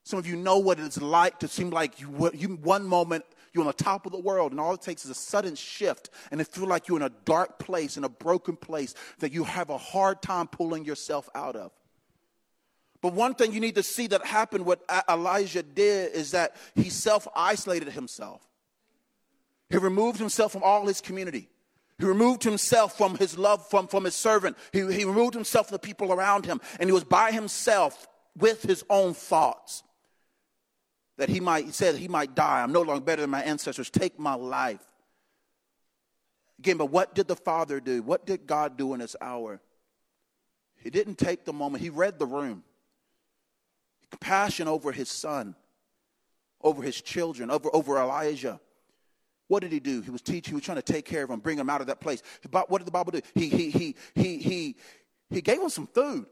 [0.05, 3.63] Some of you know what it's like to seem like you, you one moment you're
[3.63, 6.41] on the top of the world, and all it takes is a sudden shift, and
[6.41, 9.71] it feels like you're in a dark place, in a broken place that you have
[9.71, 11.71] a hard time pulling yourself out of.
[13.05, 16.89] But one thing you need to see that happened, what Elijah did, is that he
[16.89, 18.41] self isolated himself.
[19.69, 21.51] He removed himself from all his community.
[21.99, 24.57] He removed himself from his love from, from his servant.
[24.73, 26.63] He, he removed himself from the people around him.
[26.81, 29.83] And he was by himself with his own thoughts
[31.19, 32.63] that he might, he said he might die.
[32.63, 33.91] I'm no longer better than my ancestors.
[33.91, 34.81] Take my life.
[36.59, 38.03] Again, but what did the Father do?
[38.03, 39.61] What did God do in this hour?
[40.79, 42.65] He didn't take the moment, he read the room.
[44.15, 45.57] Compassion over his son,
[46.63, 48.61] over his children, over, over Elijah.
[49.49, 50.03] What did he do?
[50.03, 51.89] He was teaching, he was trying to take care of him, bring him out of
[51.89, 52.23] that place.
[52.49, 53.21] What did the Bible do?
[53.35, 54.77] He, he, he, he, he,
[55.31, 56.27] he gave him some food.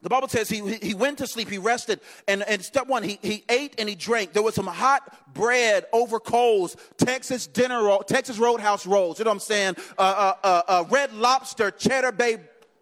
[0.00, 3.18] The Bible says he, he went to sleep, he rested, and, and step one, he,
[3.20, 4.34] he ate and he drank.
[4.34, 9.32] There was some hot bread over coals, Texas dinner roll, Texas Roadhouse rolls, you know
[9.32, 9.74] what I'm saying?
[9.98, 12.38] Uh, uh, uh, uh red lobster, cheddar bay,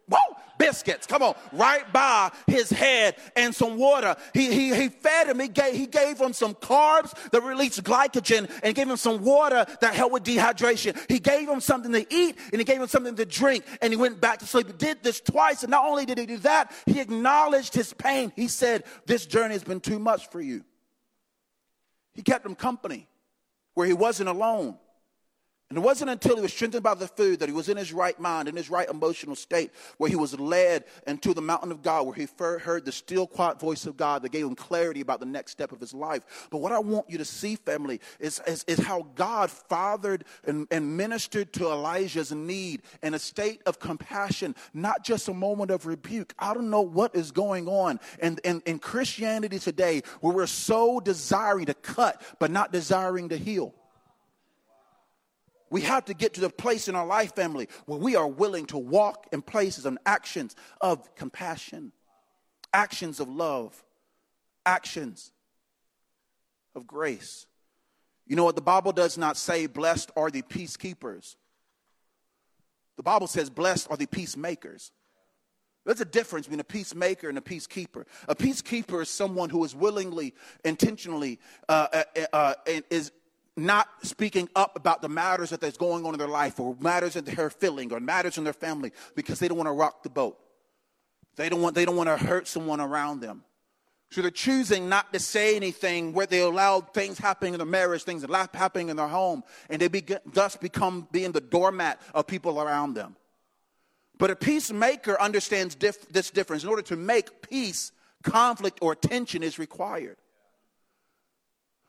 [0.06, 0.18] whoa,
[0.58, 4.16] biscuits, come on, right by his head and some water.
[4.34, 8.50] He, he, he fed him, he gave, he gave him some carbs that released glycogen
[8.62, 10.98] and gave him some water that helped with dehydration.
[11.10, 13.96] He gave him something to eat and he gave him something to drink and he
[13.96, 14.66] went back to sleep.
[14.66, 18.32] He did this twice and not only did he do that, he acknowledged his pain.
[18.36, 20.64] He said, this journey has been too much for you.
[22.14, 23.08] He kept him company
[23.74, 24.78] where he wasn't alone.
[25.68, 27.92] And it wasn't until he was strengthened by the food that he was in his
[27.92, 31.82] right mind, in his right emotional state, where he was led into the mountain of
[31.82, 35.18] God, where he heard the still, quiet voice of God that gave him clarity about
[35.18, 36.46] the next step of his life.
[36.52, 40.68] But what I want you to see, family, is, is, is how God fathered and,
[40.70, 45.84] and ministered to Elijah's need in a state of compassion, not just a moment of
[45.84, 46.32] rebuke.
[46.38, 51.00] I don't know what is going on in, in, in Christianity today where we're so
[51.00, 53.74] desiring to cut, but not desiring to heal.
[55.70, 58.66] We have to get to the place in our life, family, where we are willing
[58.66, 61.92] to walk in places and actions of compassion,
[62.72, 63.82] actions of love,
[64.64, 65.32] actions
[66.74, 67.46] of grace.
[68.26, 68.56] You know what?
[68.56, 71.36] The Bible does not say, blessed are the peacekeepers.
[72.96, 74.92] The Bible says, blessed are the peacemakers.
[75.84, 78.06] There's a difference between a peacemaker and a peacekeeper.
[78.28, 82.54] A peacekeeper is someone who is willingly, intentionally, uh, uh, uh,
[82.90, 83.12] is
[83.56, 87.14] not speaking up about the matters that that's going on in their life or matters
[87.14, 90.10] that they're feeling or matters in their family because they don't want to rock the
[90.10, 90.38] boat.
[91.36, 93.44] They don't want, they don't want to hurt someone around them.
[94.10, 98.04] So they're choosing not to say anything where they allow things happening in their marriage,
[98.04, 102.60] things happening in their home, and they begin, thus become being the doormat of people
[102.60, 103.16] around them.
[104.18, 106.62] But a peacemaker understands dif- this difference.
[106.62, 107.92] In order to make peace,
[108.22, 110.16] conflict or tension is required.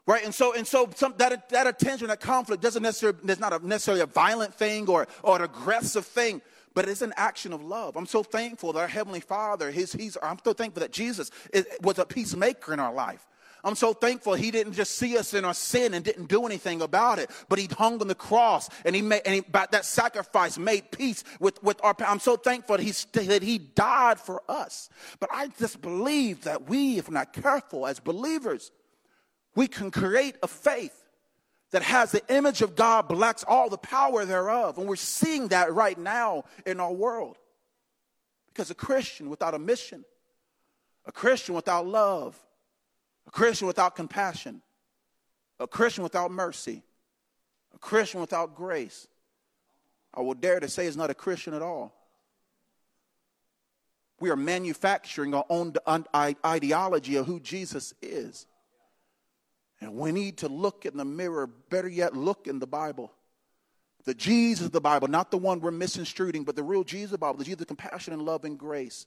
[0.08, 0.24] Right?
[0.24, 3.67] And so, and so some, that, that attention, that conflict doesn't necessarily, there's not a,
[3.67, 6.41] necessarily a violent thing or, or an aggressive thing,
[6.74, 7.98] but it's an action of love.
[7.98, 11.67] I'm so thankful that our Heavenly Father, his, he's, I'm so thankful that Jesus is,
[11.82, 13.28] was a peacemaker in our life.
[13.65, 16.82] I'm so thankful he didn't just see us in our sin and didn't do anything
[16.82, 19.84] about it, but he hung on the cross and he made, and he, by that
[19.84, 22.91] sacrifice made peace with, with our, I'm so thankful that he,
[23.26, 24.89] that he died for us.
[25.20, 28.72] But I just believe that we, if we're not careful as believers,
[29.58, 30.93] we can create a faith
[31.72, 34.78] that has the image of God, but lacks all the power thereof.
[34.78, 37.38] And we're seeing that right now in our world.
[38.46, 40.06] Because a Christian without a mission,
[41.08, 42.38] a Christian without love,
[43.26, 44.62] a Christian without compassion,
[45.60, 46.84] a Christian without mercy,
[47.74, 49.08] a Christian without grace,
[50.13, 51.96] I will dare to say is not a Christian at all.
[54.20, 55.74] We are manufacturing our own
[56.46, 58.46] ideology of who Jesus is.
[59.80, 63.12] And we need to look in the mirror, better yet, look in the Bible.
[64.06, 67.12] The Jesus of the Bible, not the one we're misconstruing, but the real Jesus of
[67.12, 69.06] the Bible, the Jesus of compassion and love and grace.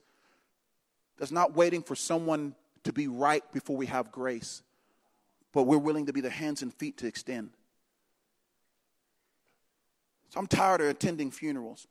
[1.18, 2.54] That's not waiting for someone
[2.84, 4.62] to be right before we have grace,
[5.52, 7.50] but we're willing to be the hands and feet to extend.
[10.30, 11.88] So I'm tired of attending funerals.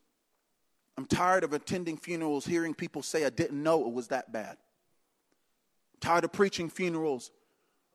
[0.98, 4.58] I'm tired of attending funerals, hearing people say, I didn't know it was that bad.
[5.94, 7.32] I'm tired of preaching funerals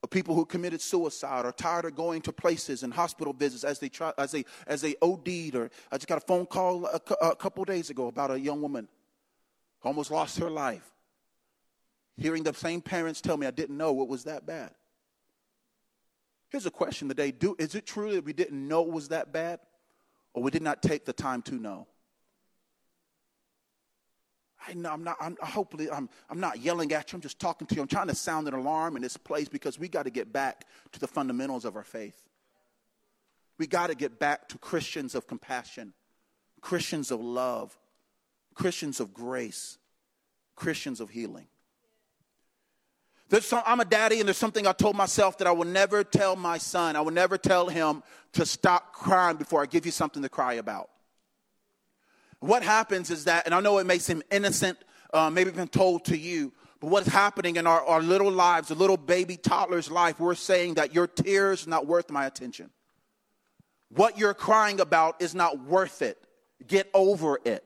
[0.05, 3.79] of people who committed suicide or tired of going to places and hospital visits as
[3.79, 7.01] they try, as they as they OD'd or I just got a phone call a,
[7.23, 8.87] a couple days ago about a young woman
[9.81, 10.89] who almost lost her life.
[12.19, 14.73] Hearing the same parents tell me I didn't know it was that bad.
[16.51, 19.33] Here's a question today Do, Is it true that we didn't know it was that
[19.33, 19.59] bad?
[20.35, 21.87] Or we did not take the time to know?
[24.67, 27.17] I know I'm not, I'm, hopefully, I'm, I'm not yelling at you.
[27.17, 27.83] I'm just talking to you.
[27.83, 30.67] I'm trying to sound an alarm in this place because we got to get back
[30.93, 32.21] to the fundamentals of our faith.
[33.59, 35.93] We got to get back to Christians of compassion,
[36.61, 37.77] Christians of love,
[38.55, 39.79] Christians of grace,
[40.57, 41.47] Christians of healing.
[43.41, 46.37] Some, I'm a daddy, and there's something I told myself that I will never tell
[46.37, 46.95] my son.
[46.95, 48.03] I will never tell him
[48.35, 50.89] to stop crying before I give you something to cry about.
[52.45, 54.77] What happens is that, and I know it may seem innocent,
[55.15, 58.75] uh, maybe been told to you, but what's happening in our, our little lives, a
[58.75, 62.69] little baby toddler's life, we're saying that your tears are not worth my attention.
[63.89, 66.19] What you're crying about is not worth it.
[66.67, 67.65] Get over it.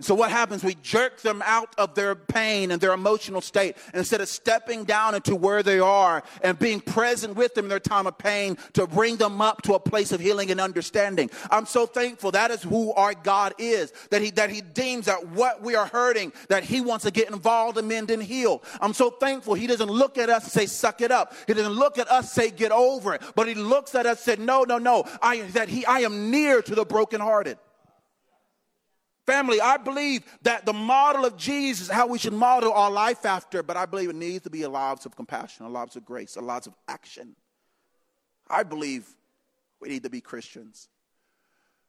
[0.00, 0.64] So what happens?
[0.64, 3.76] We jerk them out of their pain and their emotional state.
[3.94, 7.78] instead of stepping down into where they are and being present with them in their
[7.78, 11.30] time of pain to bring them up to a place of healing and understanding.
[11.48, 13.92] I'm so thankful that is who our God is.
[14.10, 17.30] That he, that he deems that what we are hurting, that he wants to get
[17.30, 18.64] involved and mend and heal.
[18.80, 21.34] I'm so thankful he doesn't look at us and say, suck it up.
[21.46, 23.22] He doesn't look at us say, get over it.
[23.36, 25.04] But he looks at us and said, no, no, no.
[25.22, 27.58] I, that he, I am near to the brokenhearted.
[29.26, 33.62] Family, I believe that the model of Jesus, how we should model our life after,
[33.62, 36.36] but I believe it needs to be a lives of compassion, a lives of grace,
[36.36, 37.34] a lives of action.
[38.50, 39.08] I believe
[39.80, 40.88] we need to be Christians.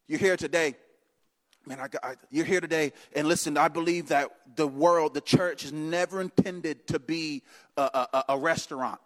[0.07, 0.75] You're here today.
[1.65, 5.65] Man, I, I, you're here today, and listen, I believe that the world, the church,
[5.65, 7.41] is never intended to be
[7.75, 8.99] a, a, a restaurant.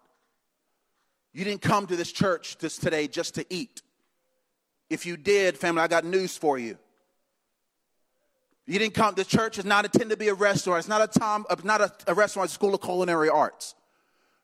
[1.32, 3.82] You didn't come to this church this today just to eat.
[4.88, 6.76] If you did, family, I got news for you.
[8.70, 10.78] You didn't come, the church is not intended to be a restaurant.
[10.78, 13.74] It's not a time, uh, not a, a restaurant, it's a school of culinary arts.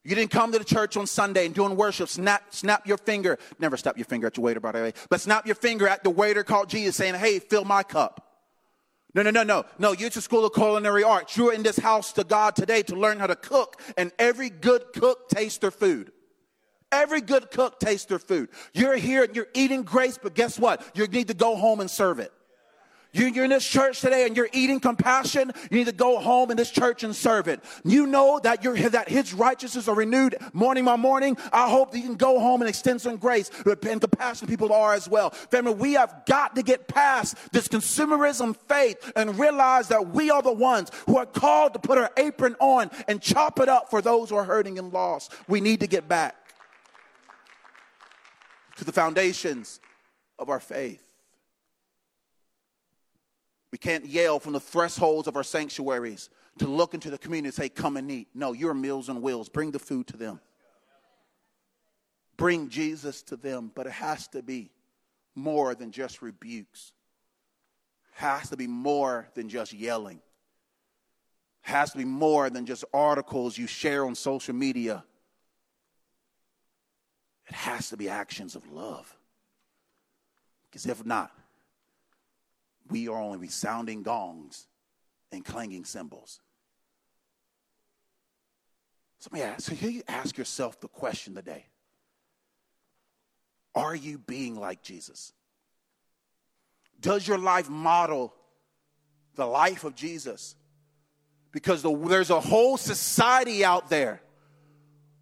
[0.03, 3.39] You didn't come to the church on Sunday and doing worship, snap, snap your finger.
[3.61, 4.95] Never snap your finger at your waiter, by the way.
[5.11, 8.41] But snap your finger at the waiter called Jesus saying, hey, fill my cup.
[9.15, 9.65] No, no, no, no.
[9.79, 11.37] No, you're to school of culinary arts.
[11.37, 13.81] You're in this house to God today to learn how to cook.
[13.97, 16.11] And every good cook tastes their food.
[16.91, 18.49] Every good cook tastes their food.
[18.75, 20.85] You're here and you're eating grace, but guess what?
[20.97, 22.33] You need to go home and serve it.
[23.17, 25.51] You're in this church today and you're eating compassion.
[25.71, 27.63] You need to go home in this church and serve it.
[27.85, 31.37] You know that you that His righteousness are renewed morning by morning.
[31.53, 34.49] I hope that you can go home and extend some grace and compassion.
[34.49, 35.31] People are as well.
[35.31, 40.43] Family, we have got to get past this consumerism faith and realize that we are
[40.43, 44.03] the ones who are called to put our apron on and chop it up for
[44.03, 45.33] those who are hurting and lost.
[45.49, 46.37] We need to get back
[48.77, 49.81] to the foundations
[50.39, 51.06] of our faith.
[53.77, 57.55] We can't yell from the thresholds of our sanctuaries to look into the community and
[57.55, 58.29] say, Come and eat.
[58.33, 59.51] No, you're Meals and Wheels.
[59.51, 60.41] Bring the food to them.
[62.39, 64.71] Bring Jesus to them, but it has to be
[65.35, 66.95] more than just rebukes.
[68.13, 70.23] Has to be more than just yelling.
[71.61, 75.05] Has to be more than just articles you share on social media.
[77.47, 79.15] It has to be actions of love.
[80.71, 81.31] Because if not,
[82.91, 84.67] we are only resounding gongs
[85.33, 86.41] and clanging cymbals.
[89.19, 91.67] So, ask, so here you ask yourself the question today
[93.75, 95.33] Are you being like Jesus?
[97.01, 98.35] Does your life model
[99.35, 100.55] the life of Jesus?
[101.53, 104.21] Because the, there's a whole society out there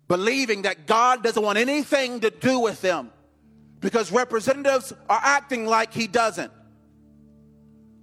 [0.08, 3.10] believing that God doesn't want anything to do with them
[3.80, 6.52] because representatives are acting like He doesn't.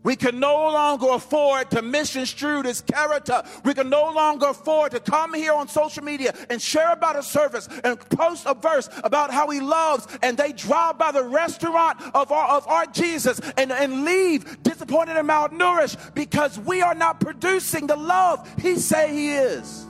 [0.04, 3.44] We can no longer afford to misconstrue his character.
[3.64, 7.24] We can no longer afford to come here on social media and share about a
[7.24, 12.02] service and post a verse about how he loves, and they drive by the restaurant
[12.16, 17.20] of our, of our Jesus and, and leave disappointed and malnourished because we are not
[17.20, 19.86] producing the love he say he is.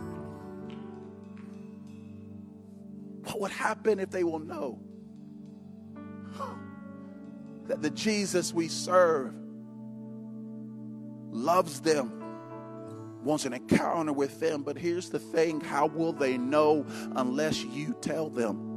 [3.24, 4.80] What would happen if they will know
[7.68, 9.34] that the Jesus we serve
[11.32, 12.12] loves them,
[13.24, 14.64] wants an encounter with them.
[14.64, 18.70] But here's the thing how will they know unless you tell them?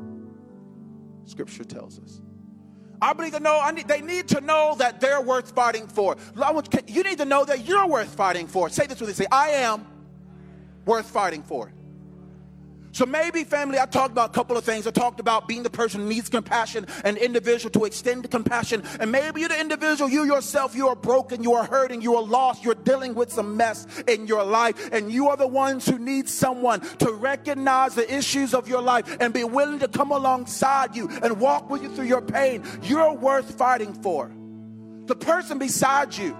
[1.26, 2.20] Scripture tells us.
[3.00, 6.16] I believe to know, need, they need to know that they're worth fighting for.
[6.86, 8.68] You need to know that you're worth fighting for.
[8.70, 9.86] Say this with me say, I am
[10.86, 11.72] worth fighting for.
[12.94, 14.86] So maybe, family, I talked about a couple of things.
[14.86, 18.84] I talked about being the person who needs compassion, an individual to extend compassion.
[19.00, 22.22] And maybe you're the individual, you yourself, you are broken, you are hurting, you are
[22.22, 24.92] lost, you're dealing with some mess in your life.
[24.92, 29.16] And you are the ones who need someone to recognize the issues of your life
[29.18, 32.62] and be willing to come alongside you and walk with you through your pain.
[32.84, 34.30] You're worth fighting for.
[35.06, 36.36] The person beside you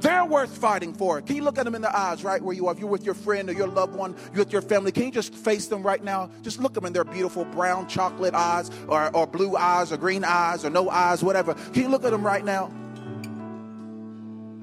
[0.00, 1.20] they're worth fighting for.
[1.22, 2.72] Can you look at them in the eyes right where you are?
[2.72, 5.10] If you're with your friend or your loved one, you're with your family, can you
[5.10, 6.30] just face them right now?
[6.42, 10.24] Just look them in their beautiful brown chocolate eyes or, or blue eyes or green
[10.24, 11.54] eyes or no eyes, whatever.
[11.54, 12.66] Can you look at them right now?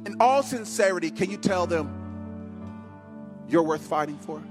[0.05, 1.89] In all sincerity, can you tell them
[3.47, 4.41] you're worth fighting for?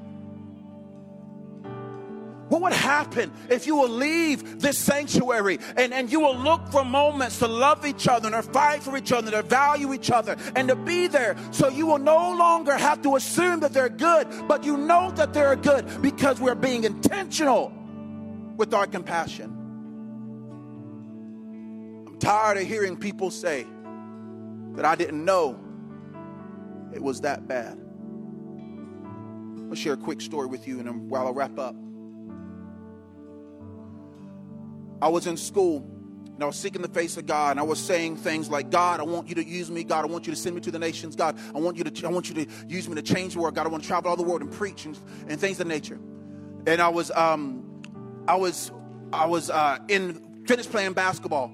[2.53, 6.84] What would happen if you will leave this sanctuary and, and you will look for
[6.84, 10.36] moments to love each other and to fight for each other, to value each other,
[10.55, 14.28] and to be there so you will no longer have to assume that they're good,
[14.48, 17.72] but you know that they're good because we're being intentional
[18.59, 19.44] with our compassion.
[22.07, 23.66] I'm tired of hearing people say
[24.74, 25.59] that I didn't know
[26.92, 27.78] it was that bad.
[29.70, 31.76] I'll share a quick story with you, and while I wrap up.
[35.03, 35.84] I was in school
[36.32, 39.00] and I was seeking the face of God and I was saying things like, God,
[39.00, 39.82] I want you to use me.
[39.82, 41.16] God, I want you to send me to the nations.
[41.16, 43.57] God, I want you to, I want you to use me to change the world.
[43.57, 44.96] God, I want to travel all the world and preach and,
[45.26, 45.98] and things of nature.
[46.68, 47.82] And I was, um,
[48.28, 48.70] I was,
[49.12, 51.46] I was uh, in, finished playing basketball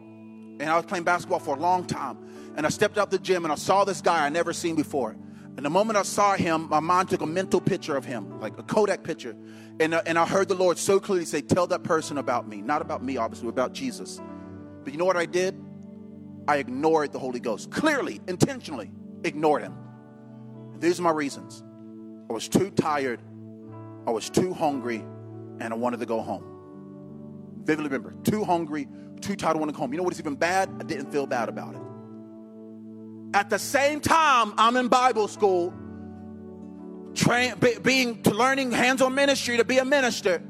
[0.60, 2.18] and I was playing basketball for a long time.
[2.54, 5.16] And I stepped out the gym and I saw this guy I never seen before.
[5.58, 8.56] And the moment I saw him, my mind took a mental picture of him, like
[8.60, 9.34] a Kodak picture.
[9.80, 12.62] And, uh, and I heard the Lord so clearly say, Tell that person about me.
[12.62, 14.20] Not about me, obviously, about Jesus.
[14.84, 15.60] But you know what I did?
[16.46, 17.72] I ignored the Holy Ghost.
[17.72, 18.92] Clearly, intentionally
[19.24, 19.76] ignored him.
[20.74, 21.64] And these are my reasons
[22.30, 23.20] I was too tired,
[24.06, 25.04] I was too hungry,
[25.58, 26.44] and I wanted to go home.
[27.64, 28.86] Vividly remember, too hungry,
[29.20, 29.92] too tired to want to go home.
[29.92, 30.70] You know what's even bad?
[30.78, 31.80] I didn't feel bad about it.
[33.34, 35.74] At the same time, I'm in Bible school,
[37.60, 40.42] be, being learning hands-on ministry to be a minister,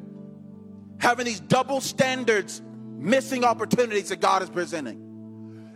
[0.99, 2.63] having these double standards,
[2.97, 5.08] missing opportunities that God is presenting.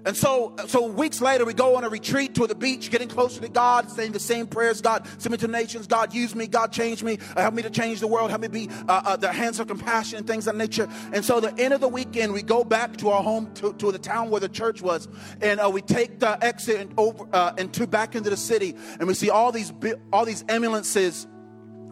[0.05, 3.41] And so, so weeks later, we go on a retreat to the beach, getting closer
[3.41, 4.81] to God, saying the same prayers.
[4.81, 5.87] God, send me to nations.
[5.87, 6.49] God, use me.
[6.49, 7.19] God, change me.
[7.37, 8.31] Uh, help me to change the world.
[8.31, 10.89] Help me be uh, uh, the hands of compassion and things of nature.
[11.13, 13.93] And so, the end of the weekend, we go back to our home, to, to
[13.93, 15.09] the town where the church was,
[15.41, 19.07] and uh, we take the exit and over uh, into back into the city, and
[19.07, 19.73] we see all these
[20.13, 21.29] all these ambulances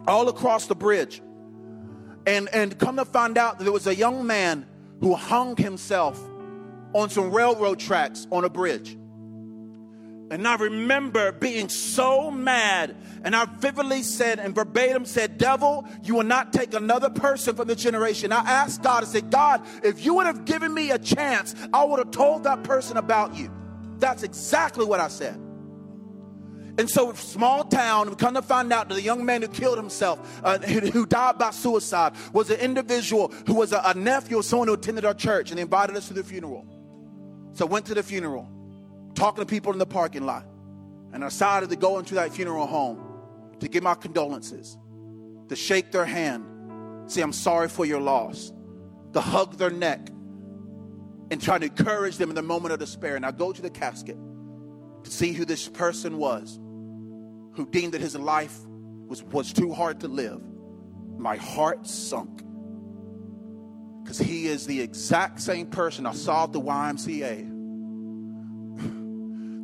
[0.05, 1.21] all across the bridge.
[2.25, 4.67] And and come to find out that there was a young man
[4.99, 6.21] who hung himself
[6.93, 8.97] on some railroad tracks on a bridge.
[10.31, 12.95] And I remember being so mad.
[13.23, 17.67] And I vividly said and verbatim said, Devil, you will not take another person from
[17.67, 18.31] the generation.
[18.31, 21.83] I asked God, I said, God, if you would have given me a chance, I
[21.83, 23.51] would have told that person about you.
[23.99, 25.35] That's exactly what I said.
[26.77, 29.77] And so, small town, we come to find out that the young man who killed
[29.77, 34.45] himself, uh, who, died by suicide, was an individual who was a, a nephew of
[34.45, 36.65] someone who attended our church and invited us to the funeral.
[37.53, 38.49] So went to the funeral,
[39.15, 40.45] talking to people in the parking lot,
[41.13, 42.99] and I decided to go into that funeral home
[43.59, 44.77] to give my condolences,
[45.49, 46.45] to shake their hand,
[47.11, 48.51] say, I'm sorry for your loss,
[49.13, 50.09] to hug their neck,
[51.29, 53.15] and try to encourage them in the moment of despair.
[53.15, 54.17] And I go to the casket
[55.03, 56.59] to see who this person was
[57.53, 58.57] who deemed that his life
[59.07, 60.41] was, was too hard to live.
[61.17, 62.43] My heart sunk
[64.01, 67.57] because he is the exact same person I saw at the YMCA.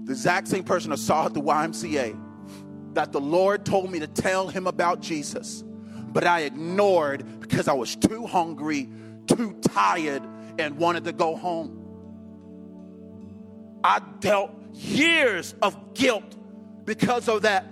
[0.08, 2.18] The exact same person I saw at the YMCA
[2.94, 5.64] that the Lord told me to tell him about Jesus,
[6.08, 8.90] but I ignored because I was too hungry,
[9.28, 10.24] too tired,
[10.58, 11.84] and wanted to go home.
[13.84, 16.36] I dealt years of guilt
[16.86, 17.66] because of that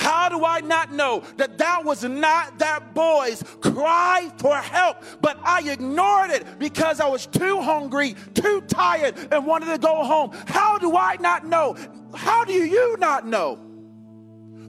[0.00, 5.04] how do I not know that that was not that boy's cry for help?
[5.20, 10.02] But I ignored it because I was too hungry, too tired, and wanted to go
[10.02, 10.30] home.
[10.46, 11.76] How do I not know?
[12.14, 13.69] How do you not know?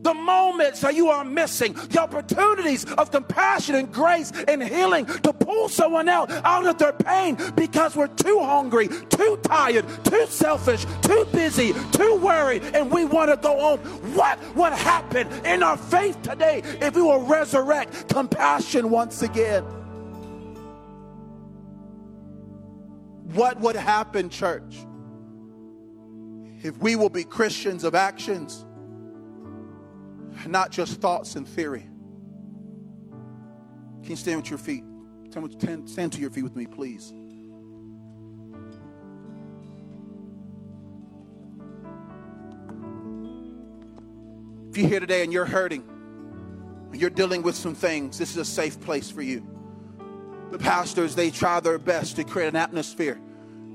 [0.02, 5.34] The moments that you are missing, the opportunities of compassion and grace and healing to
[5.34, 10.86] pull someone out out of their pain because we're too hungry, too tired, too selfish,
[11.02, 13.80] too busy, too worried, and we want to go home.
[14.16, 19.64] What would happen in our faith today if we will resurrect compassion once again?
[23.34, 24.86] What would happen, church,
[26.64, 28.66] if we will be Christians of actions?
[30.48, 31.88] Not just thoughts and theory.
[34.02, 34.84] Can you stand with your feet?
[35.86, 37.14] Stand to your feet with me, please.
[44.70, 45.84] If you're here today and you're hurting,
[46.94, 49.46] you're dealing with some things, this is a safe place for you.
[50.52, 53.20] The pastors, they try their best to create an atmosphere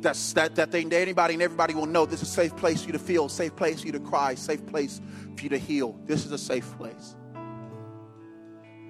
[0.00, 2.88] that's, that, that they, anybody and everybody will know this is a safe place for
[2.88, 5.00] you to feel, safe place for you to cry, safe place
[5.36, 5.98] for you to heal.
[6.06, 7.14] This is a safe place.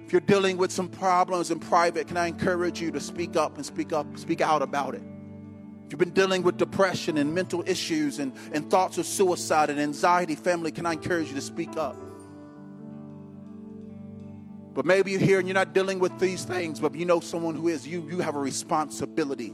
[0.05, 3.57] If you're dealing with some problems in private, can I encourage you to speak up
[3.57, 5.01] and speak up, speak out about it?
[5.85, 9.79] If you've been dealing with depression and mental issues and, and thoughts of suicide and
[9.79, 11.95] anxiety, family, can I encourage you to speak up?
[14.73, 17.55] But maybe you're here and you're not dealing with these things, but you know someone
[17.55, 17.87] who is.
[17.87, 19.53] You, you have a responsibility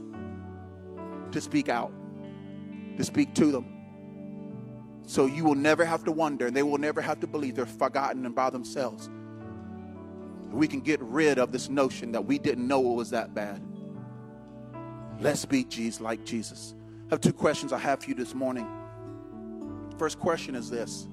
[1.34, 1.92] to speak out,
[2.96, 3.66] to speak to them.
[5.06, 7.66] So you will never have to wonder, and they will never have to believe they're
[7.66, 9.10] forgotten and by themselves.
[10.50, 13.60] We can get rid of this notion that we didn't know it was that bad.
[15.20, 16.74] Let's be Jesus like Jesus.
[17.08, 18.66] I have two questions I have for you this morning.
[19.98, 21.08] First question is this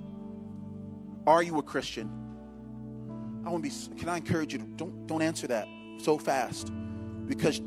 [1.25, 2.09] Are you a Christian?
[3.45, 3.99] I want to be.
[3.99, 4.59] Can I encourage you?
[4.59, 5.67] To, don't don't answer that
[5.97, 6.71] so fast,
[7.25, 7.61] because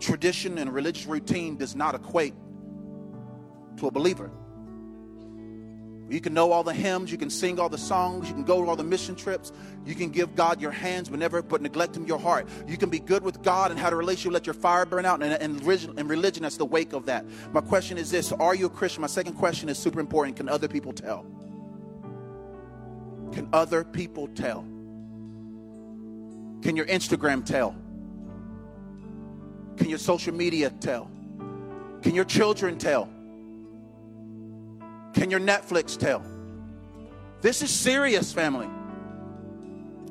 [0.00, 2.34] tradition and religious routine does not equate
[3.78, 4.30] to a believer.
[6.08, 8.62] You can know all the hymns, you can sing all the songs, you can go
[8.62, 9.50] to all the mission trips,
[9.84, 12.48] you can give God your hands, but never but neglect Him your heart.
[12.68, 15.20] You can be good with God and have a relationship, let your fire burn out,
[15.20, 17.24] and, and, and religion that's the wake of that.
[17.52, 19.00] My question is this Are you a Christian?
[19.00, 20.36] My second question is super important.
[20.36, 21.26] Can other people tell?
[23.32, 24.62] Can other people tell?
[26.62, 27.74] Can your Instagram tell?
[29.76, 31.10] Can your social media tell?
[32.02, 33.08] Can your children tell?
[35.14, 36.22] Can your Netflix tell?
[37.40, 38.68] This is serious, family.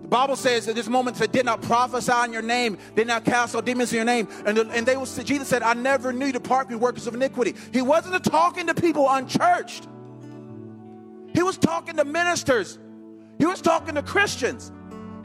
[0.01, 3.25] The Bible says that this moment that did not prophesy in your name, did not
[3.25, 4.27] cast out demons in your name.
[4.45, 7.55] And, and they will Jesus said, I never knew the part of workers of iniquity.
[7.73, 9.87] He wasn't talking to people unchurched.
[11.33, 12.77] He was talking to ministers.
[13.39, 14.71] He was talking to Christians.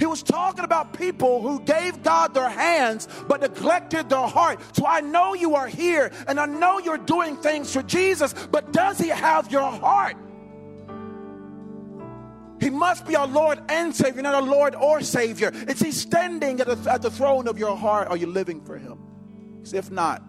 [0.01, 4.59] He was talking about people who gave God their hands but neglected their heart.
[4.75, 8.73] So I know you are here and I know you're doing things for Jesus, but
[8.73, 10.17] does He have your heart?
[12.61, 15.51] He must be our Lord and Savior, not our Lord or Savior.
[15.69, 18.09] Is He standing at the, at the throne of your heart?
[18.09, 18.99] Are you living for Him?
[19.59, 20.23] Because if not,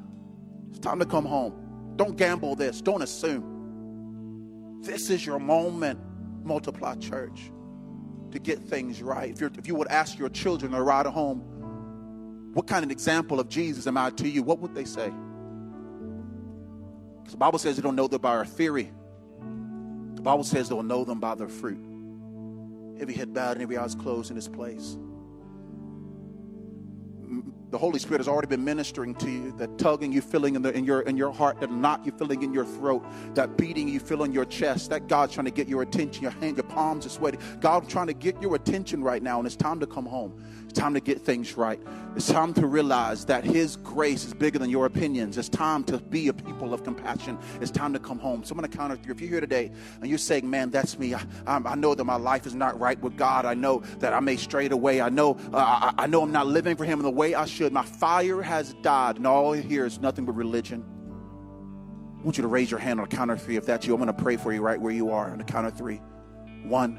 [0.69, 1.93] it's time to come home.
[1.95, 4.81] Don't gamble this, don't assume.
[4.81, 5.97] This is your moment,
[6.43, 7.51] Multiply Church
[8.31, 9.39] to get things right.
[9.41, 11.39] If, if you would ask your children to ride home,
[12.53, 14.43] what kind of example of Jesus am I to you?
[14.43, 15.11] What would they say?
[17.19, 18.91] Because the Bible says they don't know them by our theory.
[20.15, 21.79] The Bible says they'll know them by their fruit.
[22.99, 24.97] Every head bowed and every eyes closed in this place
[27.71, 30.73] the Holy Spirit has already been ministering to you, that tugging you feeling in, the,
[30.73, 33.03] in, your, in your heart, that knot you feeling in your throat,
[33.33, 36.31] that beating you feel in your chest, that God's trying to get your attention, your
[36.33, 37.37] hand, your palms are sweaty.
[37.61, 40.43] God's trying to get your attention right now, and it's time to come home.
[40.71, 41.77] It's time to get things right.
[42.15, 45.37] It's time to realize that His grace is bigger than your opinions.
[45.37, 47.37] It's time to be a people of compassion.
[47.59, 48.45] It's time to come home.
[48.45, 49.15] So I'm going to counter through.
[49.15, 49.69] If you're here today
[49.99, 52.97] and you're saying, man, that's me, I, I, know that my life is not right
[53.01, 53.45] with God.
[53.45, 55.01] I know that I may strayed away.
[55.01, 55.57] I know, uh,
[55.97, 57.73] I, I know I'm not living for Him in the way I should.
[57.73, 60.85] My fire has died, and all here is nothing but religion.
[62.17, 63.57] I want you to raise your hand on the count of three.
[63.57, 65.43] If that's you, I'm going to pray for you right where you are on the
[65.43, 65.97] count of three.
[66.63, 66.97] One,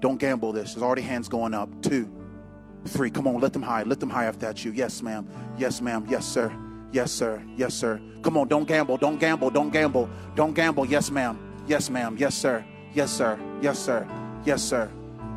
[0.00, 0.74] don't gamble this.
[0.74, 1.70] There's already hands going up.
[1.80, 2.12] Two,
[2.86, 3.10] Three.
[3.10, 3.82] Come on, let them high.
[3.82, 4.72] Let them high if that's you.
[4.72, 5.28] Yes, ma'am.
[5.56, 6.06] Yes, ma'am.
[6.08, 6.52] Yes, sir.
[6.92, 7.42] Yes, sir.
[7.56, 8.00] Yes, sir.
[8.22, 8.96] Come on, don't gamble.
[8.96, 9.50] Don't gamble.
[9.50, 10.10] Don't gamble.
[10.34, 10.84] Don't gamble.
[10.86, 11.38] Yes, ma'am.
[11.66, 12.16] Yes, ma'am.
[12.18, 12.64] Yes, sir.
[12.92, 13.38] Yes, sir.
[13.62, 14.06] Yes, sir.
[14.44, 14.90] Yes, sir.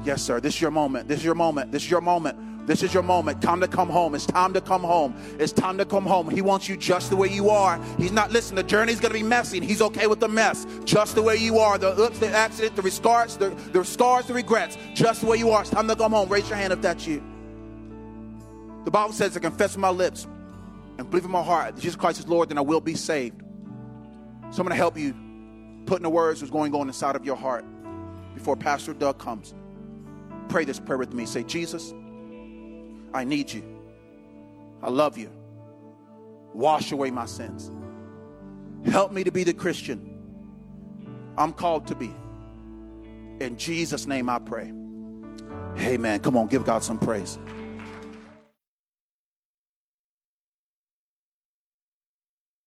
[0.04, 0.39] Yes, sir.
[0.39, 1.08] This is your moment.
[1.08, 1.72] This is your moment.
[1.72, 2.68] This is your moment.
[2.68, 3.41] This is your moment.
[3.41, 4.16] Time to come home.
[4.16, 5.16] It's time to come home.
[5.39, 6.30] It's time to come home.
[6.30, 7.80] He wants you just the way you are.
[7.98, 10.66] He's not, listen, the journey's going to be messy, and he's okay with the mess.
[10.84, 11.78] Just the way you are.
[11.78, 14.78] The oops, the accident, the scars, the, the scars, the regrets.
[14.96, 15.62] Just the way you are.
[15.62, 16.28] It's time to come home.
[16.28, 17.22] Raise your hand if that's you.
[18.86, 20.25] The Bible says, I confess with my lips
[20.97, 23.41] and believe in my heart that Jesus Christ is Lord, then I will be saved.
[24.51, 25.13] So I'm going to help you
[25.86, 27.65] put in the words what's going on inside of your heart
[28.33, 29.53] before Pastor Doug comes.
[30.49, 31.25] Pray this prayer with me.
[31.25, 31.93] Say, Jesus,
[33.13, 33.63] I need you.
[34.81, 35.31] I love you.
[36.53, 37.71] Wash away my sins.
[38.86, 40.15] Help me to be the Christian
[41.38, 42.13] I'm called to be.
[43.39, 44.71] In Jesus' name I pray.
[45.79, 46.19] Amen.
[46.19, 47.38] Come on, give God some praise.